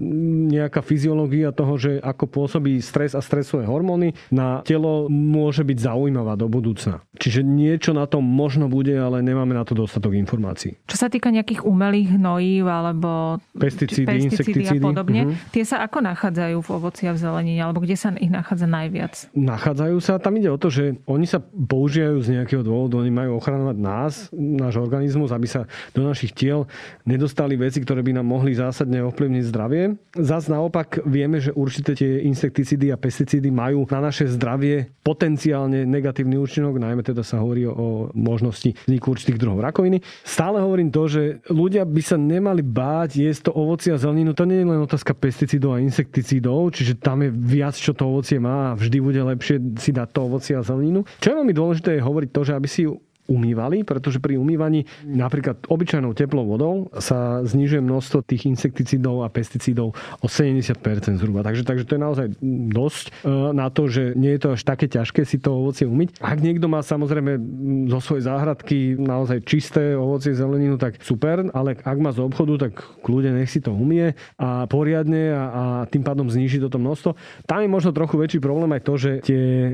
[0.55, 6.39] nejaká fyziológia toho, že ako pôsobí stres a stresové hormóny na telo môže byť zaujímavá
[6.39, 7.03] do budúcna.
[7.19, 10.79] Čiže niečo na tom možno bude, ale nemáme na to dostatok informácií.
[10.87, 15.51] Čo sa týka nejakých umelých hnojív alebo pesticídy, pesticídy a podobne, uh-huh.
[15.51, 19.33] tie sa ako nachádzajú v ovoci a v zelenine, alebo kde sa ich nachádza najviac?
[19.33, 23.41] Nachádzajú sa, tam ide o to, že oni sa používajú z nejakého dôvodu, oni majú
[23.41, 25.65] ochranovať nás, náš organizmus, aby sa
[25.97, 26.69] do našich tiel
[27.09, 29.97] nedostali veci, ktoré by nám mohli zásadne ovplyvniť zdravie.
[30.21, 36.37] Zas naopak vieme, že určite tie insekticídy a pesticídy majú na naše zdravie potenciálne negatívny
[36.37, 40.03] účinok, najmä teda sa hovorí o možnosti vzniku určitých druhov rakoviny.
[40.27, 44.33] Stále hovorím to, že ľudia by sa nemali báť jesť to ovoci a zeleninu.
[44.33, 48.41] To nie je len otázka pesticídov a insekticídov, čiže tam je viac, čo to ovocie
[48.41, 51.05] má a vždy bude lepšie si dať to ovoci a zeleninu.
[51.21, 52.83] Čo je veľmi dôležité je hovoriť to, že aby si
[53.25, 59.97] umývali, pretože pri umývaní napríklad obyčajnou teplou vodou sa znižuje množstvo tých insekticídov a pesticídov
[60.21, 60.77] o 70%
[61.17, 61.41] zhruba.
[61.41, 62.27] Takže, takže to je naozaj
[62.73, 63.13] dosť e,
[63.57, 66.21] na to, že nie je to až také ťažké si to ovocie umyť.
[66.21, 67.41] Ak niekto má samozrejme
[67.89, 72.85] zo svojej záhradky naozaj čisté ovocie, zeleninu, tak super, ale ak má z obchodu, tak
[73.01, 77.17] kľudne nech si to umie a poriadne a, a tým pádom zniží toto množstvo.
[77.49, 79.71] Tam je možno trochu väčší problém aj to, že tie e,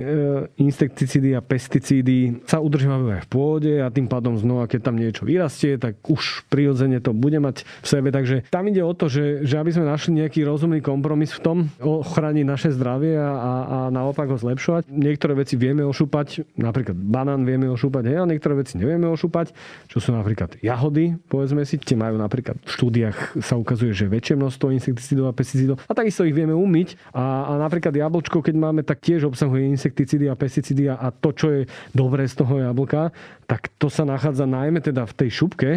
[0.63, 3.39] insekticídy a pesticídy sa udržiavajú aj v pôde
[3.81, 7.87] a tým pádom znova, keď tam niečo vyrastie, tak už prirodzene to bude mať v
[7.87, 8.09] sebe.
[8.12, 11.59] Takže tam ide o to, že, že aby sme našli nejaký rozumný kompromis v tom,
[11.81, 14.92] ochrániť naše zdravie a, a, a naopak ho zlepšovať.
[14.92, 19.53] Niektoré veci vieme ošúpať, napríklad banán vieme ošúpať, hej, a niektoré veci nevieme ošúpať,
[19.88, 24.37] čo sú napríklad jahody, povedzme si, tie majú napríklad v štúdiách sa ukazuje, že väčšie
[24.37, 27.12] množstvo insekticídov a pesticídov a takisto ich vieme umyť.
[27.14, 31.31] A, a napríklad jablčko, keď máme, tak tiež obsahuje insekticídy a pesticídy a, a to,
[31.33, 31.61] čo je
[31.94, 33.11] dobré z toho jablka,
[33.51, 35.71] tak to sa nachádza najmä teda v tej šupke,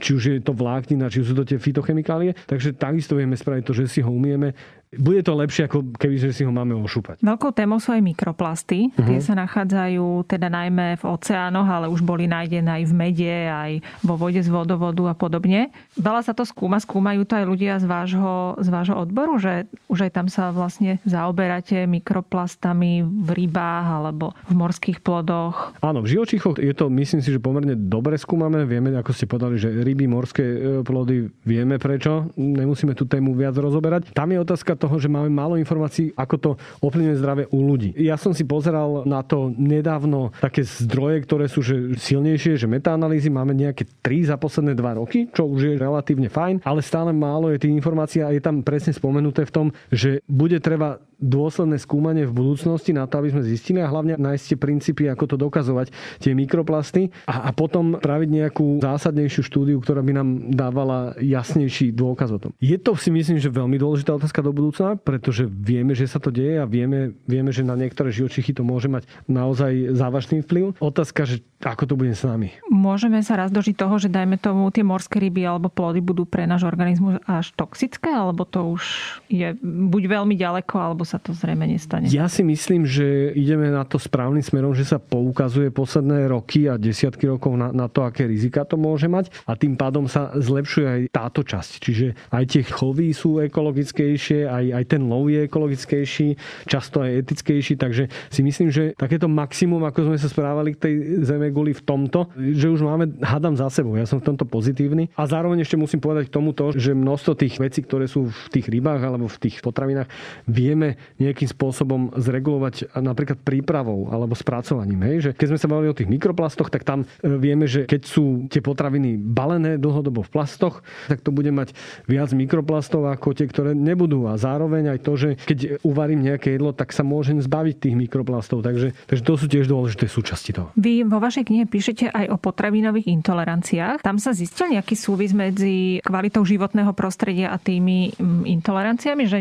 [0.00, 2.32] či už je to vláknina, či sú to tie fitochemikálie.
[2.48, 4.56] Takže takisto vieme spraviť to, že si ho umieme
[4.90, 7.22] bude to lepšie, ako keby sme si ho máme ošúpať.
[7.22, 8.90] Veľkou témou sú aj mikroplasty.
[8.90, 9.06] Uh-huh.
[9.06, 13.72] Tie sa nachádzajú teda najmä v oceánoch, ale už boli nájdené aj v mede, aj
[14.02, 15.70] vo vode z vodovodu a podobne.
[15.94, 20.10] Veľa sa to skúma, skúmajú to aj ľudia z vášho, z vášho odboru, že už
[20.10, 25.70] aj tam sa vlastne zaoberáte mikroplastami v rybách alebo v morských plodoch.
[25.86, 28.66] Áno, v živočíchoch je to, myslím si, že pomerne dobre skúmame.
[28.66, 32.30] Vieme, ako ste povedali, že ryby, morské e, plody, vieme prečo.
[32.38, 34.14] Nemusíme tú tému viac rozoberať.
[34.14, 37.90] Tam je otázka toho, že máme málo informácií, ako to ovplyvňuje zdravie u ľudí.
[37.98, 43.28] Ja som si pozeral na to nedávno také zdroje, ktoré sú že silnejšie, že metaanalýzy
[43.28, 47.50] máme nejaké 3 za posledné 2 roky, čo už je relatívne fajn, ale stále málo
[47.50, 52.24] je tých informácií a je tam presne spomenuté v tom, že bude treba dôsledné skúmanie
[52.24, 55.92] v budúcnosti na to, aby sme zistili a hlavne nájsť tie princípy, ako to dokazovať,
[56.18, 62.32] tie mikroplasty a, a potom praviť nejakú zásadnejšiu štúdiu, ktorá by nám dávala jasnejší dôkaz
[62.34, 62.50] o tom.
[62.58, 66.32] Je to si myslím, že veľmi dôležitá otázka do budúcna, pretože vieme, že sa to
[66.32, 70.80] deje a vieme, vieme že na niektoré živočichy to môže mať naozaj závažný vplyv.
[70.80, 72.56] Otázka, že ako to bude s nami.
[72.72, 76.48] Môžeme sa raz dožiť toho, že dajme tomu tie morské ryby alebo plody budú pre
[76.48, 78.82] náš organizmus až toxické, alebo to už
[79.28, 82.06] je buď veľmi ďaleko, alebo sa to zrejme nestane.
[82.06, 86.78] Ja si myslím, že ideme na to správnym smerom, že sa poukazuje posledné roky a
[86.78, 90.86] desiatky rokov na, na to, aké rizika to môže mať a tým pádom sa zlepšuje
[90.86, 91.72] aj táto časť.
[91.82, 96.38] Čiže aj tie chovy sú ekologickejšie, aj, aj ten lov je ekologickejší,
[96.70, 100.94] často aj etickejší, takže si myslím, že takéto maximum, ako sme sa správali k tej
[101.26, 105.10] zeme guli v tomto, že už máme, hadam za sebou, ja som v tomto pozitívny
[105.18, 108.70] a zároveň ešte musím povedať k tomuto, že množstvo tých vecí, ktoré sú v tých
[108.70, 110.06] rybách alebo v tých potravinách,
[110.46, 115.00] vieme nejakým spôsobom zregulovať napríklad prípravou alebo spracovaním.
[115.06, 115.16] Hej?
[115.20, 118.46] Že keď sme sa bavili o tých mikroplastoch, tak tam e, vieme, že keď sú
[118.48, 121.72] tie potraviny balené dlhodobo v plastoch, tak to bude mať
[122.06, 124.28] viac mikroplastov ako tie, ktoré nebudú.
[124.28, 128.60] A zároveň aj to, že keď uvarím nejaké jedlo, tak sa môžem zbaviť tých mikroplastov.
[128.60, 130.70] Takže, takže to sú tiež dôležité súčasti toho.
[130.76, 134.04] Vy vo vašej knihe píšete aj o potravinových intoleranciách.
[134.04, 139.38] Tam sa zistil nejaký súvis medzi kvalitou životného prostredia a tými mm, intoleranciami, že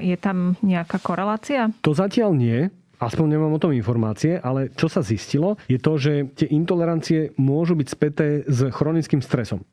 [0.00, 1.72] je tam nejaká korelácia?
[1.82, 2.68] To zatiaľ nie.
[3.00, 7.72] Aspoň nemám o tom informácie, ale čo sa zistilo, je to, že tie intolerancie môžu
[7.72, 9.64] byť späté s chronickým stresom.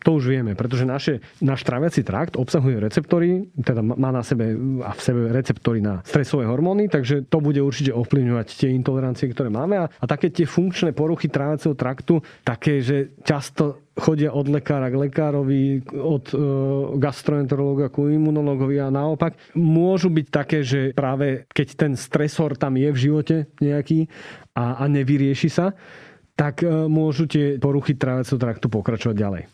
[0.00, 4.96] To už vieme, pretože naše, náš tráviaci trakt obsahuje receptory, teda má na sebe a
[4.96, 9.76] v sebe receptory na stresové hormóny, takže to bude určite ovplyvňovať tie intolerancie, ktoré máme.
[9.76, 14.96] A, a také tie funkčné poruchy tráviaceho traktu, také, že často chodia od lekára k
[14.96, 16.36] lekárovi, od e,
[16.96, 19.36] gastroenterológa ku imunologovi a naopak.
[19.54, 24.08] Môžu byť také, že práve keď ten stresor tam je v živote nejaký
[24.56, 25.76] a, a nevyrieši sa,
[26.32, 29.44] tak e, môžu tie poruchy tráviaceho traktu pokračovať ďalej.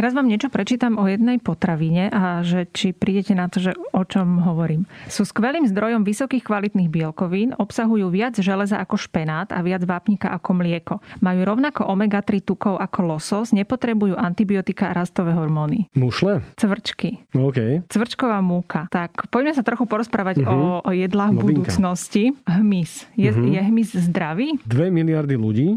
[0.00, 4.00] Teraz vám niečo prečítam o jednej potravine a že či prídete na to, že o
[4.00, 4.88] čom hovorím.
[5.12, 10.56] Sú skvelým zdrojom vysokých kvalitných bielkovín, obsahujú viac železa ako špenát a viac vápnika ako
[10.56, 10.94] mlieko.
[11.20, 15.92] Majú rovnako omega-3 tukov ako losos, nepotrebujú antibiotika a rastové hormóny.
[15.92, 16.48] Mušle?
[16.56, 17.20] Cvrčky.
[17.36, 17.84] OK.
[17.92, 18.88] Cvrčková múka.
[18.88, 20.80] Tak poďme sa trochu porozprávať uh-huh.
[20.80, 21.68] o, o jedlách Novinka.
[21.68, 22.32] budúcnosti.
[22.48, 23.04] Hmyz.
[23.20, 23.52] Je, uh-huh.
[23.52, 24.56] je hmyz zdravý?
[24.64, 25.76] 2 miliardy ľudí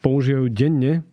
[0.00, 1.04] používajú denne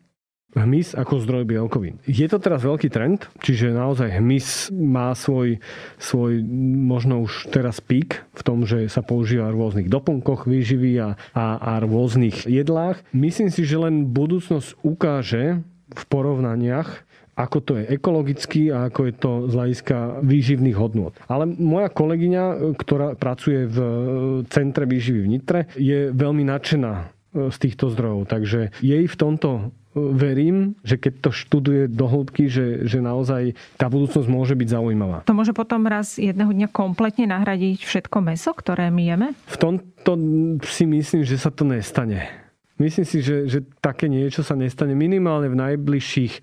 [0.56, 2.00] hmyz ako zdroj bielkovín.
[2.08, 5.60] Je to teraz veľký trend, čiže naozaj hmyz má svoj,
[6.00, 6.40] svoj
[6.88, 11.46] možno už teraz pík v tom, že sa používa v rôznych doplnkoch výživy a, a,
[11.60, 13.04] a rôznych jedlách.
[13.12, 15.60] Myslím si, že len budúcnosť ukáže
[15.92, 21.12] v porovnaniach, ako to je ekologicky a ako je to z hľadiska výživných hodnôt.
[21.28, 23.78] Ale moja kolegyňa, ktorá pracuje v
[24.48, 27.04] centre výživy v Nitre, je veľmi nadšená e,
[27.52, 28.32] z týchto zdrojov.
[28.32, 33.88] Takže jej v tomto verím, že keď to študuje do hĺbky, že, že naozaj tá
[33.88, 35.24] budúcnosť môže byť zaujímavá.
[35.24, 39.28] To môže potom raz jedného dňa kompletne nahradiť všetko meso, ktoré my jeme?
[39.48, 40.20] V tomto
[40.68, 42.46] si myslím, že sa to nestane.
[42.76, 46.34] Myslím si, že, že také niečo sa nestane minimálne v najbližších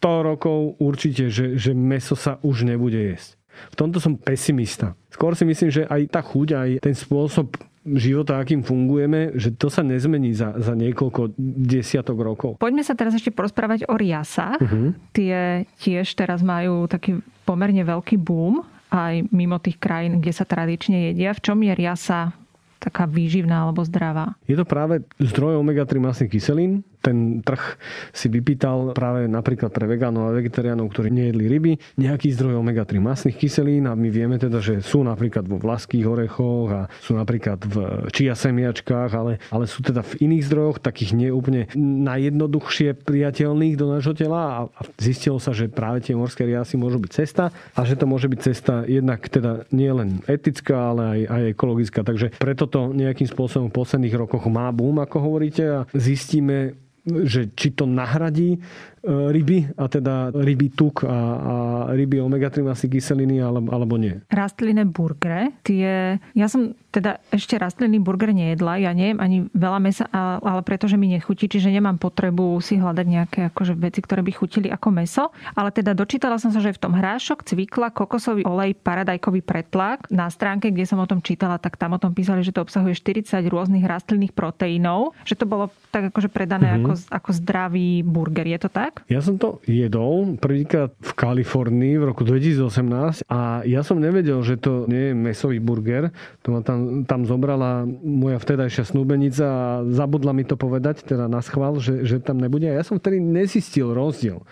[0.00, 3.36] 100 rokov určite, že, že meso sa už nebude jesť.
[3.70, 4.96] V tomto som pesimista.
[5.12, 9.68] Skôr si myslím, že aj tá chuť, aj ten spôsob života, akým fungujeme, že to
[9.68, 11.36] sa nezmení za, za niekoľko
[11.68, 12.50] desiatok rokov.
[12.56, 14.58] Poďme sa teraz ešte porozprávať o riasách.
[14.58, 14.96] Uh-huh.
[15.12, 21.12] Tie tiež teraz majú taký pomerne veľký boom aj mimo tých krajín, kde sa tradične
[21.12, 21.36] jedia.
[21.36, 22.32] V čom je riasa
[22.80, 24.36] taká výživná alebo zdravá?
[24.44, 27.76] Je to práve zdroj omega-3 masných kyselín, ten trh
[28.16, 33.36] si vypýtal práve napríklad pre vegánov a vegetariánov, ktorí nejedli ryby, nejaký zdroj omega-3 masných
[33.36, 38.08] kyselín a my vieme teda, že sú napríklad vo vlaských orechoch a sú napríklad v
[38.08, 44.16] čia semiačkách, ale, ale sú teda v iných zdrojoch, takých neúplne najjednoduchšie priateľných do nášho
[44.16, 48.08] tela a zistilo sa, že práve tie morské riasy môžu byť cesta a že to
[48.08, 52.00] môže byť cesta jednak teda nie len etická, ale aj, aj ekologická.
[52.06, 57.52] Takže preto to nejakým spôsobom v posledných rokoch má boom, ako hovoríte a zistíme že
[57.52, 58.60] či to nahradí
[59.04, 61.54] E, ryby, a teda ryby tuk a, a
[61.92, 64.16] ryby omega-3 masy kyseliny alebo, alebo nie.
[64.32, 70.08] Rastlinné burgery, tie, ja som teda ešte rastlinný burger nejedla, ja nejem ani veľa mesa,
[70.14, 74.72] ale pretože mi nechutí, čiže nemám potrebu si hľadať nejaké akože veci, ktoré by chutili
[74.72, 75.28] ako meso.
[75.52, 80.08] Ale teda dočítala som sa, že v tom hrášok, cvikla, kokosový olej, paradajkový pretlak.
[80.08, 82.96] Na stránke, kde som o tom čítala, tak tam o tom písali, že to obsahuje
[82.96, 86.86] 40 rôznych rastlinných proteínov, že to bolo tak akože predané mm-hmm.
[86.88, 88.46] ako, ako zdravý burger.
[88.46, 88.84] Je to tak?
[88.84, 89.08] tak?
[89.08, 94.60] Ja som to jedol prvýkrát v Kalifornii v roku 2018 a ja som nevedel, že
[94.60, 96.12] to nie je mesový burger.
[96.44, 101.40] To ma tam, tam zobrala moja vtedajšia snúbenica a zabudla mi to povedať, teda na
[101.40, 102.68] schvál, že, že tam nebude.
[102.68, 104.44] A ja som vtedy nezistil rozdiel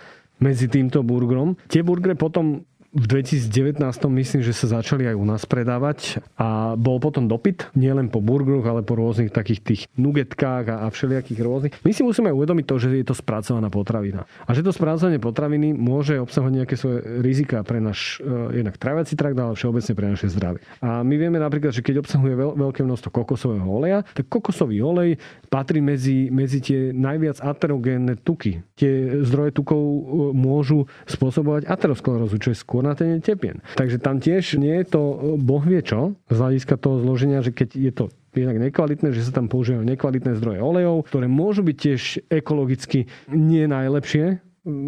[0.42, 1.54] medzi týmto burgerom.
[1.70, 3.80] Tie burgery potom v 2019
[4.12, 8.68] myslím, že sa začali aj u nás predávať a bol potom dopyt nielen po burgeroch,
[8.68, 11.74] ale po rôznych takých tých nugetkách a, a všelijakých rôznych.
[11.88, 14.28] My si musíme uvedomiť to, že je to spracovaná potravina.
[14.44, 19.16] A že to spracovanie potraviny môže obsahovať nejaké svoje rizika pre náš uh, jednak traviaci
[19.16, 20.60] trakt, ale všeobecne pre naše zdravie.
[20.84, 25.16] A my vieme napríklad, že keď obsahuje veľ, veľké množstvo kokosového oleja, tak kokosový olej
[25.48, 28.60] patrí medzi, medzi tie najviac aterogénne tuky.
[28.76, 30.00] Tie zdroje tukov uh,
[30.36, 33.62] môžu spôsobovať aterosklerózu, čo je skôr ten tepien.
[33.78, 35.02] Takže tam tiež nie je to
[35.38, 38.04] boh vie čo, z hľadiska toho zloženia, že keď je to
[38.34, 42.02] jednak nekvalitné, že sa tam používajú nekvalitné zdroje olejov, ktoré môžu byť tiež
[42.32, 44.42] ekologicky nie najlepšie,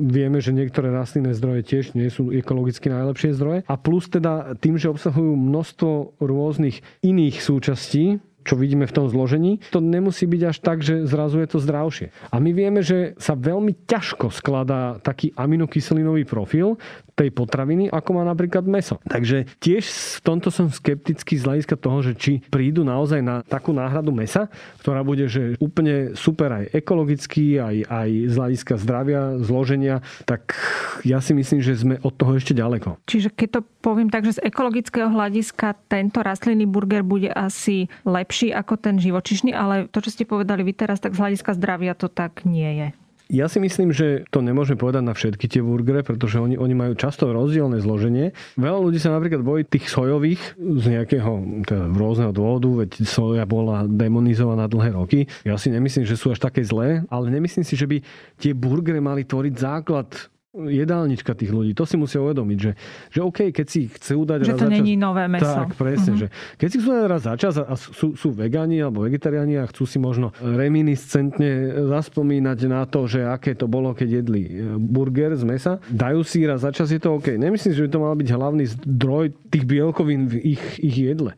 [0.07, 3.66] Vieme, že niektoré rastlinné zdroje tiež nie sú ekologicky najlepšie zdroje.
[3.66, 9.59] A plus teda tým, že obsahujú množstvo rôznych iných súčastí, čo vidíme v tom zložení,
[9.72, 12.12] to nemusí byť až tak, že zrazu je to zdravšie.
[12.30, 16.76] A my vieme, že sa veľmi ťažko skladá taký aminokyselinový profil
[17.15, 18.99] tej potraviny, ako má napríklad meso.
[19.07, 23.71] Takže tiež v tomto som skeptický z hľadiska toho, že či prídu naozaj na takú
[23.71, 24.51] náhradu mesa,
[24.83, 30.59] ktorá bude že úplne super aj ekologický, aj, aj z hľadiska zdravia, zloženia, tak
[31.07, 32.99] ja si myslím, že sme od toho ešte ďaleko.
[33.07, 38.51] Čiže keď to poviem tak, že z ekologického hľadiska tento rastlinný burger bude asi lepší
[38.51, 42.11] ako ten živočišný, ale to, čo ste povedali vy teraz, tak z hľadiska zdravia to
[42.11, 42.89] tak nie je.
[43.33, 46.93] Ja si myslím, že to nemôžeme povedať na všetky tie burgery, pretože oni, oni majú
[46.93, 48.37] často rozdielne zloženie.
[48.61, 53.89] Veľa ľudí sa napríklad bojí tých sojových z nejakého teda rôzneho dôvodu, veď soja bola
[53.89, 55.20] demonizovaná dlhé roky.
[55.49, 58.05] Ja si nemyslím, že sú až také zlé, ale nemyslím si, že by
[58.37, 60.12] tie burgery mali tvoriť základ
[60.55, 61.74] jedálnička tých ľudí.
[61.74, 62.72] To si musia uvedomiť, že,
[63.11, 64.76] že OK, keď si chcú dať že raz to za čas...
[64.78, 65.50] není nové meso.
[65.50, 66.14] Tak, presne.
[66.14, 66.20] Uh-huh.
[66.22, 66.26] Že
[66.57, 69.84] keď si chcú dať raz za čas a sú, sú vegani alebo vegetariáni a chcú
[69.84, 75.44] si možno reminiscentne zaspomínať na to, že aké to bolo, keď jedli e, burger z
[75.44, 77.34] mesa, dajú si raz za čas, je to OK.
[77.34, 81.34] Nemyslím, že by to mal byť hlavný zdroj tých bielkovín v ich, ich jedle.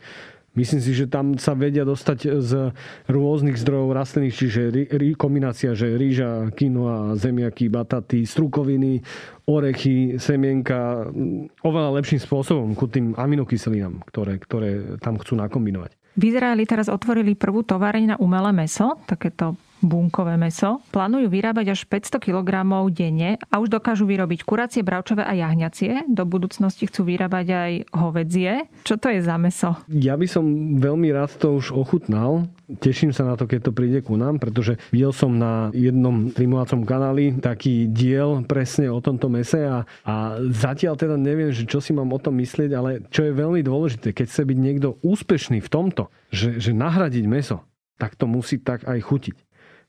[0.56, 2.72] Myslím si, že tam sa vedia dostať z
[3.12, 9.04] rôznych zdrojov rastlinných, čiže rí, rí, kombinácia, že rýža, quinoa, zemiaky, bataty, strukoviny,
[9.44, 11.12] orechy, semienka,
[11.60, 14.70] oveľa lepším spôsobom ku tým aminokyselinám, ktoré, ktoré
[15.04, 15.92] tam chcú nakombinovať.
[16.16, 20.80] V Izraeli teraz otvorili prvú továreň na umelé meso, takéto bunkové meso.
[20.92, 26.08] Plánujú vyrábať až 500 kg denne a už dokážu vyrobiť kuracie, bravčové a jahňacie.
[26.08, 28.68] Do budúcnosti chcú vyrábať aj hovedzie.
[28.86, 29.76] Čo to je za meso?
[29.92, 32.48] Ja by som veľmi rád to už ochutnal.
[32.66, 36.82] Teším sa na to, keď to príde ku nám, pretože videl som na jednom streamovacom
[36.82, 40.14] kanáli taký diel presne o tomto mese a, a
[40.50, 44.10] zatiaľ teda neviem, že čo si mám o tom myslieť, ale čo je veľmi dôležité,
[44.10, 47.62] keď chce byť niekto úspešný v tomto, že, že nahradiť meso,
[48.02, 49.45] tak to musí tak aj chutiť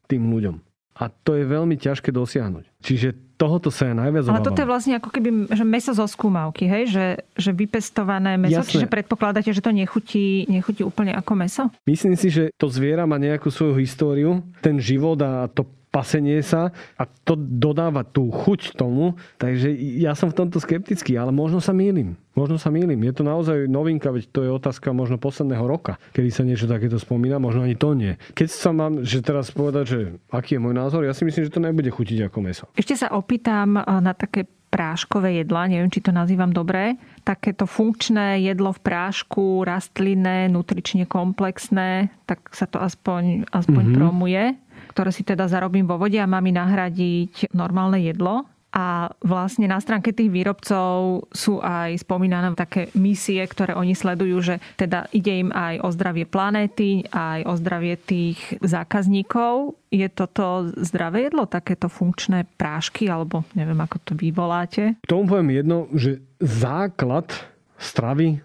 [0.08, 0.55] tým ľuďom.
[0.97, 2.66] A to je veľmi ťažké dosiahnuť.
[2.82, 6.66] Čiže tohoto sa ja najviac Ale toto je vlastne ako keby že meso zo skúmavky,
[6.66, 6.89] hej?
[6.89, 7.05] Že,
[7.38, 8.72] že vypestované meso, Jasné.
[8.74, 11.64] čiže predpokladáte, že to nechutí, nechutí úplne ako meso?
[11.86, 16.70] Myslím si, že to zviera má nejakú svoju históriu, ten život a to pasenie sa
[16.93, 19.18] a to dodáva tú chuť tomu.
[19.41, 22.14] Takže ja som v tomto skeptický, ale možno sa mýlim.
[22.38, 23.02] Možno sa mýlim.
[23.02, 27.02] Je to naozaj novinka, veď to je otázka možno posledného roka, kedy sa niečo takéto
[27.02, 28.14] spomína, možno ani to nie.
[28.38, 31.56] Keď sa mám, že teraz povedať, že aký je môj názor, ja si myslím, že
[31.58, 32.70] to nebude chutiť ako meso.
[32.78, 38.76] Ešte sa opýtam na také práškové jedla, neviem, či to nazývam dobre, takéto funkčné jedlo
[38.76, 43.98] v prášku, rastlinné, nutrične komplexné, tak sa to aspoň, aspoň mm-hmm.
[43.98, 44.43] promuje
[44.91, 48.45] ktoré si teda zarobím vo vode a mám mi nahradiť normálne jedlo.
[48.78, 54.55] A vlastne na stránke tých výrobcov sú aj spomínané také misie, ktoré oni sledujú, že
[54.78, 59.73] teda ide im aj o zdravie planéty, aj o zdravie tých zákazníkov.
[59.89, 64.99] Je toto zdravé jedlo, takéto funkčné prášky, alebo neviem, ako to vyvoláte?
[64.99, 67.34] K tomu poviem jedno, že základ
[67.80, 68.43] stravy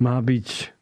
[0.00, 0.74] má byť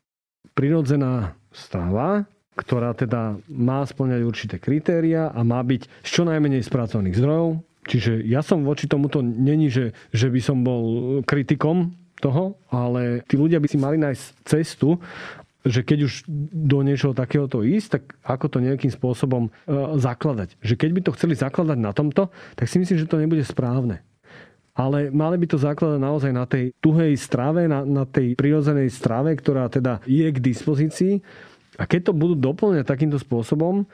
[0.57, 2.25] prirodzená strava,
[2.57, 7.61] ktorá teda má splňať určité kritéria a má byť z čo najmenej spracovaných zdrojov.
[7.87, 13.39] Čiže ja som voči tomuto není, že, že by som bol kritikom toho, ale tí
[13.39, 14.99] ľudia by si mali nájsť cestu,
[15.67, 16.13] že keď už
[16.55, 19.51] do niečoho takéhoto ísť, tak ako to nejakým spôsobom e,
[19.99, 20.55] zakladať.
[20.63, 24.01] Že keď by to chceli zakladať na tomto, tak si myslím, že to nebude správne.
[24.77, 29.35] Ale mali by to zakladať naozaj na tej tuhej strave, na, na tej prirodzenej strave,
[29.35, 31.15] ktorá teda je k dispozícii
[31.77, 33.85] a keď to budú doplňať takýmto spôsobom,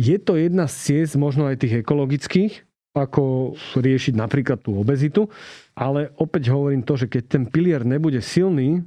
[0.00, 2.64] je to jedna z ciest možno aj tých ekologických,
[2.96, 5.30] ako riešiť napríklad tú obezitu,
[5.78, 8.82] ale opäť hovorím to, že keď ten pilier nebude silný,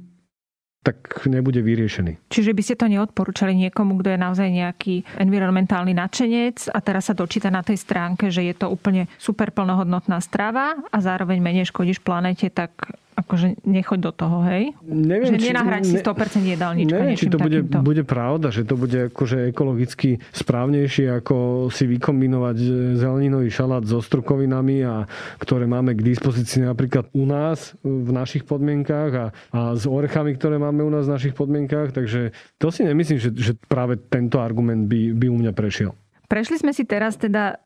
[0.84, 2.28] tak nebude vyriešený.
[2.28, 7.16] Čiže by ste to neodporúčali niekomu, kto je naozaj nejaký environmentálny nadšenec a teraz sa
[7.16, 12.04] dočíta na tej stránke, že je to úplne super plnohodnotná strava a zároveň menej škodíš
[12.04, 14.74] planete, tak akože nechoď do toho, hej?
[14.82, 17.78] Neviem, že nenahrať si 100% jedálnička neviem, či to bude, takýmto.
[17.86, 22.56] bude pravda, že to bude akože ekologicky správnejšie, ako si vykombinovať
[22.98, 25.06] zeleninový šalát so strukovinami, a,
[25.38, 30.58] ktoré máme k dispozícii napríklad u nás v našich podmienkách a, a s orechami, ktoré
[30.58, 31.94] máme u nás v našich podmienkách.
[31.94, 35.94] Takže to si nemyslím, že, že práve tento argument by, by u mňa prešiel.
[36.26, 37.62] Prešli sme si teraz teda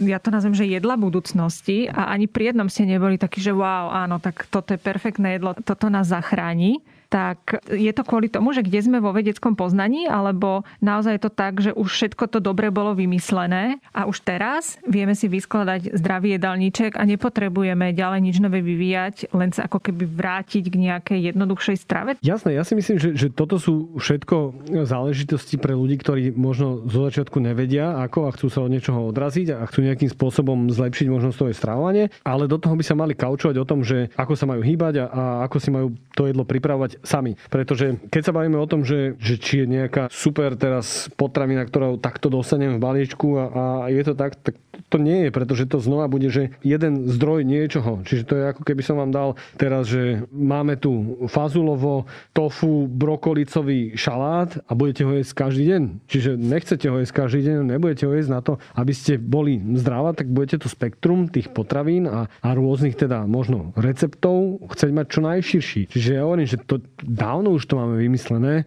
[0.00, 3.92] ja to nazvem, že jedla budúcnosti a ani pri jednom ste neboli takí, že wow,
[3.92, 6.80] áno, tak toto je perfektné jedlo, toto nás zachráni
[7.10, 11.32] tak je to kvôli tomu, že kde sme vo vedeckom poznaní, alebo naozaj je to
[11.34, 16.38] tak, že už všetko to dobre bolo vymyslené a už teraz vieme si vyskladať zdravý
[16.38, 21.76] jedálniček a nepotrebujeme ďalej nič nové vyvíjať, len sa ako keby vrátiť k nejakej jednoduchšej
[21.82, 22.10] strave?
[22.22, 27.10] Jasné, ja si myslím, že, že toto sú všetko záležitosti pre ľudí, ktorí možno zo
[27.10, 31.34] začiatku nevedia, ako a chcú sa od niečoho odraziť a chcú nejakým spôsobom zlepšiť možno
[31.34, 34.62] svoje strávanie, ale do toho by sa mali kaučovať o tom, že ako sa majú
[34.62, 37.36] hýbať a, a ako si majú to jedlo pripravovať sami.
[37.48, 42.00] Pretože keď sa bavíme o tom, že, že či je nejaká super teraz potravina, ktorú
[42.00, 44.54] takto dostanem v balíčku a, a je to tak, tak
[44.90, 48.02] to nie je, pretože to znova bude, že jeden zdroj niečoho.
[48.02, 53.94] Čiže to je ako keby som vám dal teraz, že máme tu fazulovo, tofu, brokolicový
[53.94, 55.82] šalát a budete ho jesť každý deň.
[56.10, 60.10] Čiže nechcete ho jesť každý deň, nebudete ho jesť na to, aby ste boli zdravá,
[60.10, 65.20] tak budete to spektrum tých potravín a, a rôznych teda možno receptov chcieť mať čo
[65.22, 65.80] najširší.
[65.94, 68.64] Čiže ja hovorím, že to dávno už to máme vymyslené,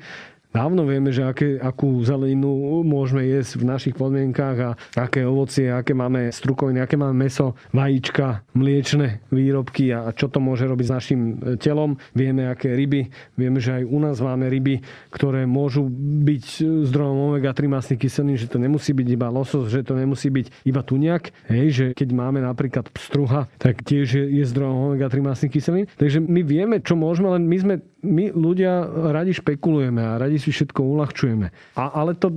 [0.54, 4.70] dávno vieme, že aké, akú zeleninu môžeme jesť v našich podmienkách a
[5.02, 10.70] aké ovocie, aké máme strukoviny, aké máme meso, vajíčka, mliečne výrobky a čo to môže
[10.70, 11.98] robiť s našim e, telom.
[12.14, 13.10] Vieme, aké ryby.
[13.34, 15.90] Vieme, že aj u nás máme ryby, ktoré môžu
[16.24, 16.46] byť
[16.86, 20.86] zdrojom omega-3 masných kyselín, že to nemusí byť iba losos, že to nemusí byť iba
[20.86, 21.34] tuniak.
[21.50, 25.86] Hej, že keď máme napríklad pstruha, tak tiež je, je zdrojom omega-3 masných kyselín.
[25.98, 28.84] Takže my vieme, čo môžeme, len my sme my ľudia
[29.16, 31.48] radi špekulujeme a radi si všetko uľahčujeme.
[31.80, 32.28] A, ale to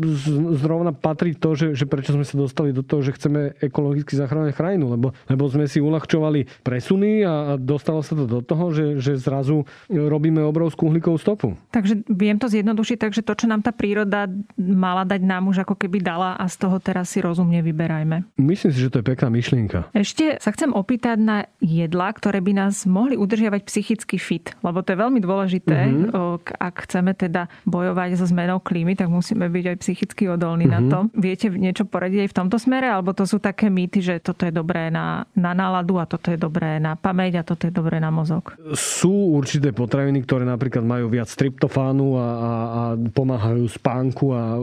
[0.57, 4.55] zrovna patrí to, že, že prečo sme sa dostali do toho, že chceme ekologicky zachrániť
[4.55, 8.87] krajinu, lebo, lebo sme si uľahčovali presuny a, a dostalo sa to do toho, že,
[9.03, 11.59] že zrazu robíme obrovskú uhlíkovú stopu.
[11.75, 15.75] Takže viem to zjednodušiť, takže to, čo nám tá príroda mala dať, nám už ako
[15.75, 18.39] keby dala a z toho teraz si rozumne vyberajme.
[18.39, 19.91] Myslím si, že to je pekná myšlienka.
[19.91, 24.95] Ešte sa chcem opýtať na jedla, ktoré by nás mohli udržiavať psychicky fit, lebo to
[24.95, 25.79] je veľmi dôležité dôležité.
[25.89, 26.59] Mm-hmm.
[26.61, 30.89] Ak chceme teda bojovať so zmenou klímy, tak musíme byť aj psychicky odolní mm-hmm.
[30.89, 30.99] na to.
[31.17, 32.87] Viete niečo poradiť aj v tomto smere?
[32.91, 36.39] Alebo to sú také mýty, že toto je dobré na, na náladu a toto je
[36.39, 38.55] dobré na pamäť a toto je dobré na mozog?
[38.77, 44.61] Sú určité potraviny, ktoré napríklad majú viac tryptofánu a, a, a pomáhajú spánku a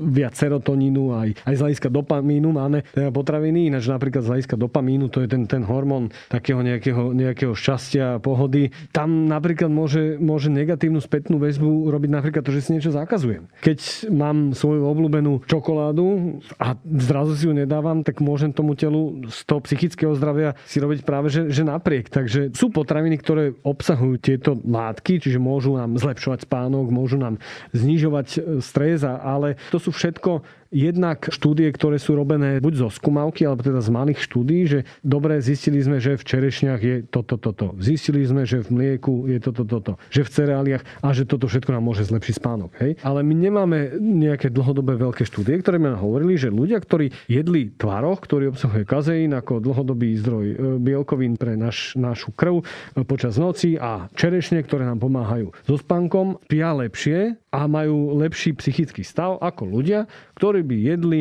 [0.00, 5.10] viac serotonínu aj, aj z hľadiska dopamínu máme teda potraviny, ináč napríklad z hľadiska dopamínu,
[5.12, 8.70] to je ten, ten hormón takého nejakého, nejakého šťastia a pohody.
[8.90, 13.50] Tam napríklad môže, môže negatívnu spätnú väzbu robiť napríklad to, že si niečo zakazujem.
[13.66, 19.42] Keď mám svoju obľúbenú čokoládu a zrazu si ju nedávam, tak môžem tomu telu z
[19.42, 22.06] toho psychického zdravia si robiť práve že, že napriek.
[22.06, 27.42] Takže sú potraviny, ktoré obsahujú tieto látky, čiže môžu nám zlepšovať spánok, môžu nám
[27.74, 33.66] znižovať stres, ale to sú všetko jednak štúdie, ktoré sú robené buď zo skúmavky, alebo
[33.66, 37.74] teda z malých štúdí, že dobre, zistili sme, že v čerešniach je toto, toto.
[37.82, 39.98] Zistili sme, že v mlieku je toto, toto.
[40.14, 42.70] Že v cereáliach a že toto všetko nám môže zlepšiť spánok.
[42.78, 43.02] Hej?
[43.02, 48.22] Ale my nemáme nejaké dlhodobé veľké štúdie, ktoré nám hovorili, že ľudia, ktorí jedli tvaroch,
[48.22, 53.74] ktorý obsahuje kazeín ako dlhodobý zdroj e, bielkovín pre naš, našu krv e, počas noci
[53.74, 59.66] a čerešne, ktoré nám pomáhajú so spánkom, pia lepšie a majú lepší psychický stav ako
[59.66, 60.06] ľudia,
[60.38, 61.20] ktorí by jedli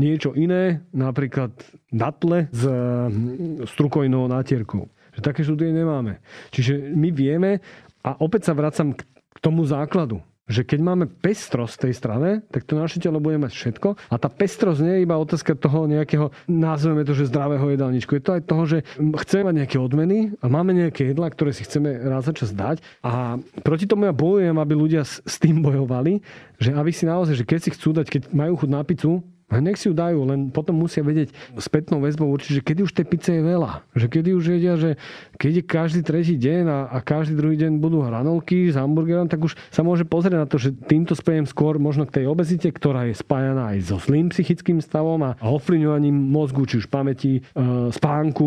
[0.00, 1.52] niečo iné, napríklad
[1.92, 4.88] datle s hm, strukojnou nátierkou.
[5.12, 6.24] Že také štúdie nemáme.
[6.52, 7.60] Čiže my vieme,
[8.00, 9.04] a opäť sa vracam k
[9.44, 13.88] tomu základu že keď máme pestrosť tej strane, tak to naše telo bude mať všetko.
[14.10, 18.18] A tá pestrosť nie je iba otázka toho nejakého, nazveme to, že zdravého jedálničku.
[18.18, 21.62] Je to aj toho, že chceme mať nejaké odmeny a máme nejaké jedlá, ktoré si
[21.62, 22.82] chceme raz za čas dať.
[23.06, 26.22] A proti tomu ja bojujem, aby ľudia s, tým bojovali,
[26.58, 29.22] že aby si naozaj, že keď si chcú dať, keď majú chuť na pizzu,
[29.58, 33.06] nech si ju dajú, len potom musia vedieť spätnou väzbou určiť, že kedy už tej
[33.08, 33.84] pice je veľa.
[33.92, 34.96] Že kedy už vedia, že
[35.36, 39.42] keď je každý tretí deň a, a každý druhý deň budú hranolky s hamburgerom, tak
[39.42, 43.10] už sa môže pozrieť na to, že týmto spejem skôr možno k tej obezite, ktorá
[43.10, 48.46] je spájaná aj so zlým psychickým stavom a ovplyvňovaním mozgu, či už pamäti, e, spánku,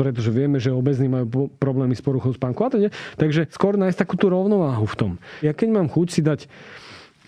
[0.00, 2.88] pretože vieme, že obezní majú problémy s poruchou spánku a teda.
[3.20, 5.10] Takže skôr nájsť takú tú rovnováhu v tom.
[5.44, 6.40] Ja keď mám chuť si dať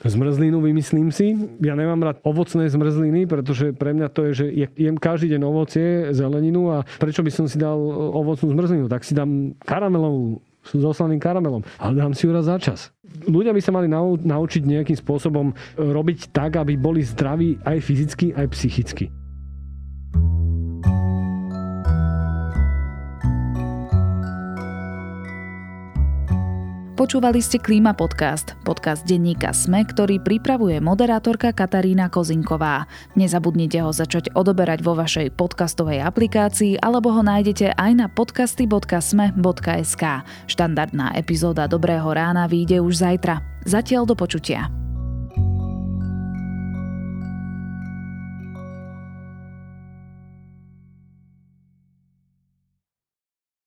[0.04, 1.34] zmrzlinu, vymyslím si.
[1.64, 4.46] Ja nemám rád ovocné zmrzliny, pretože pre mňa to je, že
[4.76, 7.76] jem každý deň ovocie, zeleninu a prečo by som si dal
[8.12, 8.86] ovocnú zmrzlinu?
[8.88, 11.64] Tak si dám karamelovú s oslaným karamelom.
[11.76, 12.92] Ale dám si ju raz za čas.
[13.28, 13.86] Ľudia by sa mali
[14.24, 19.12] naučiť nejakým spôsobom robiť tak, aby boli zdraví aj fyzicky, aj psychicky.
[26.94, 32.86] Počúvali ste Klíma podcast, podcast denníka SME, ktorý pripravuje moderátorka Katarína Kozinková.
[33.18, 40.04] Nezabudnite ho začať odoberať vo vašej podcastovej aplikácii alebo ho nájdete aj na podcasty.sme.sk.
[40.46, 43.42] Štandardná epizóda Dobrého rána vyjde už zajtra.
[43.66, 44.83] Zatiaľ do počutia.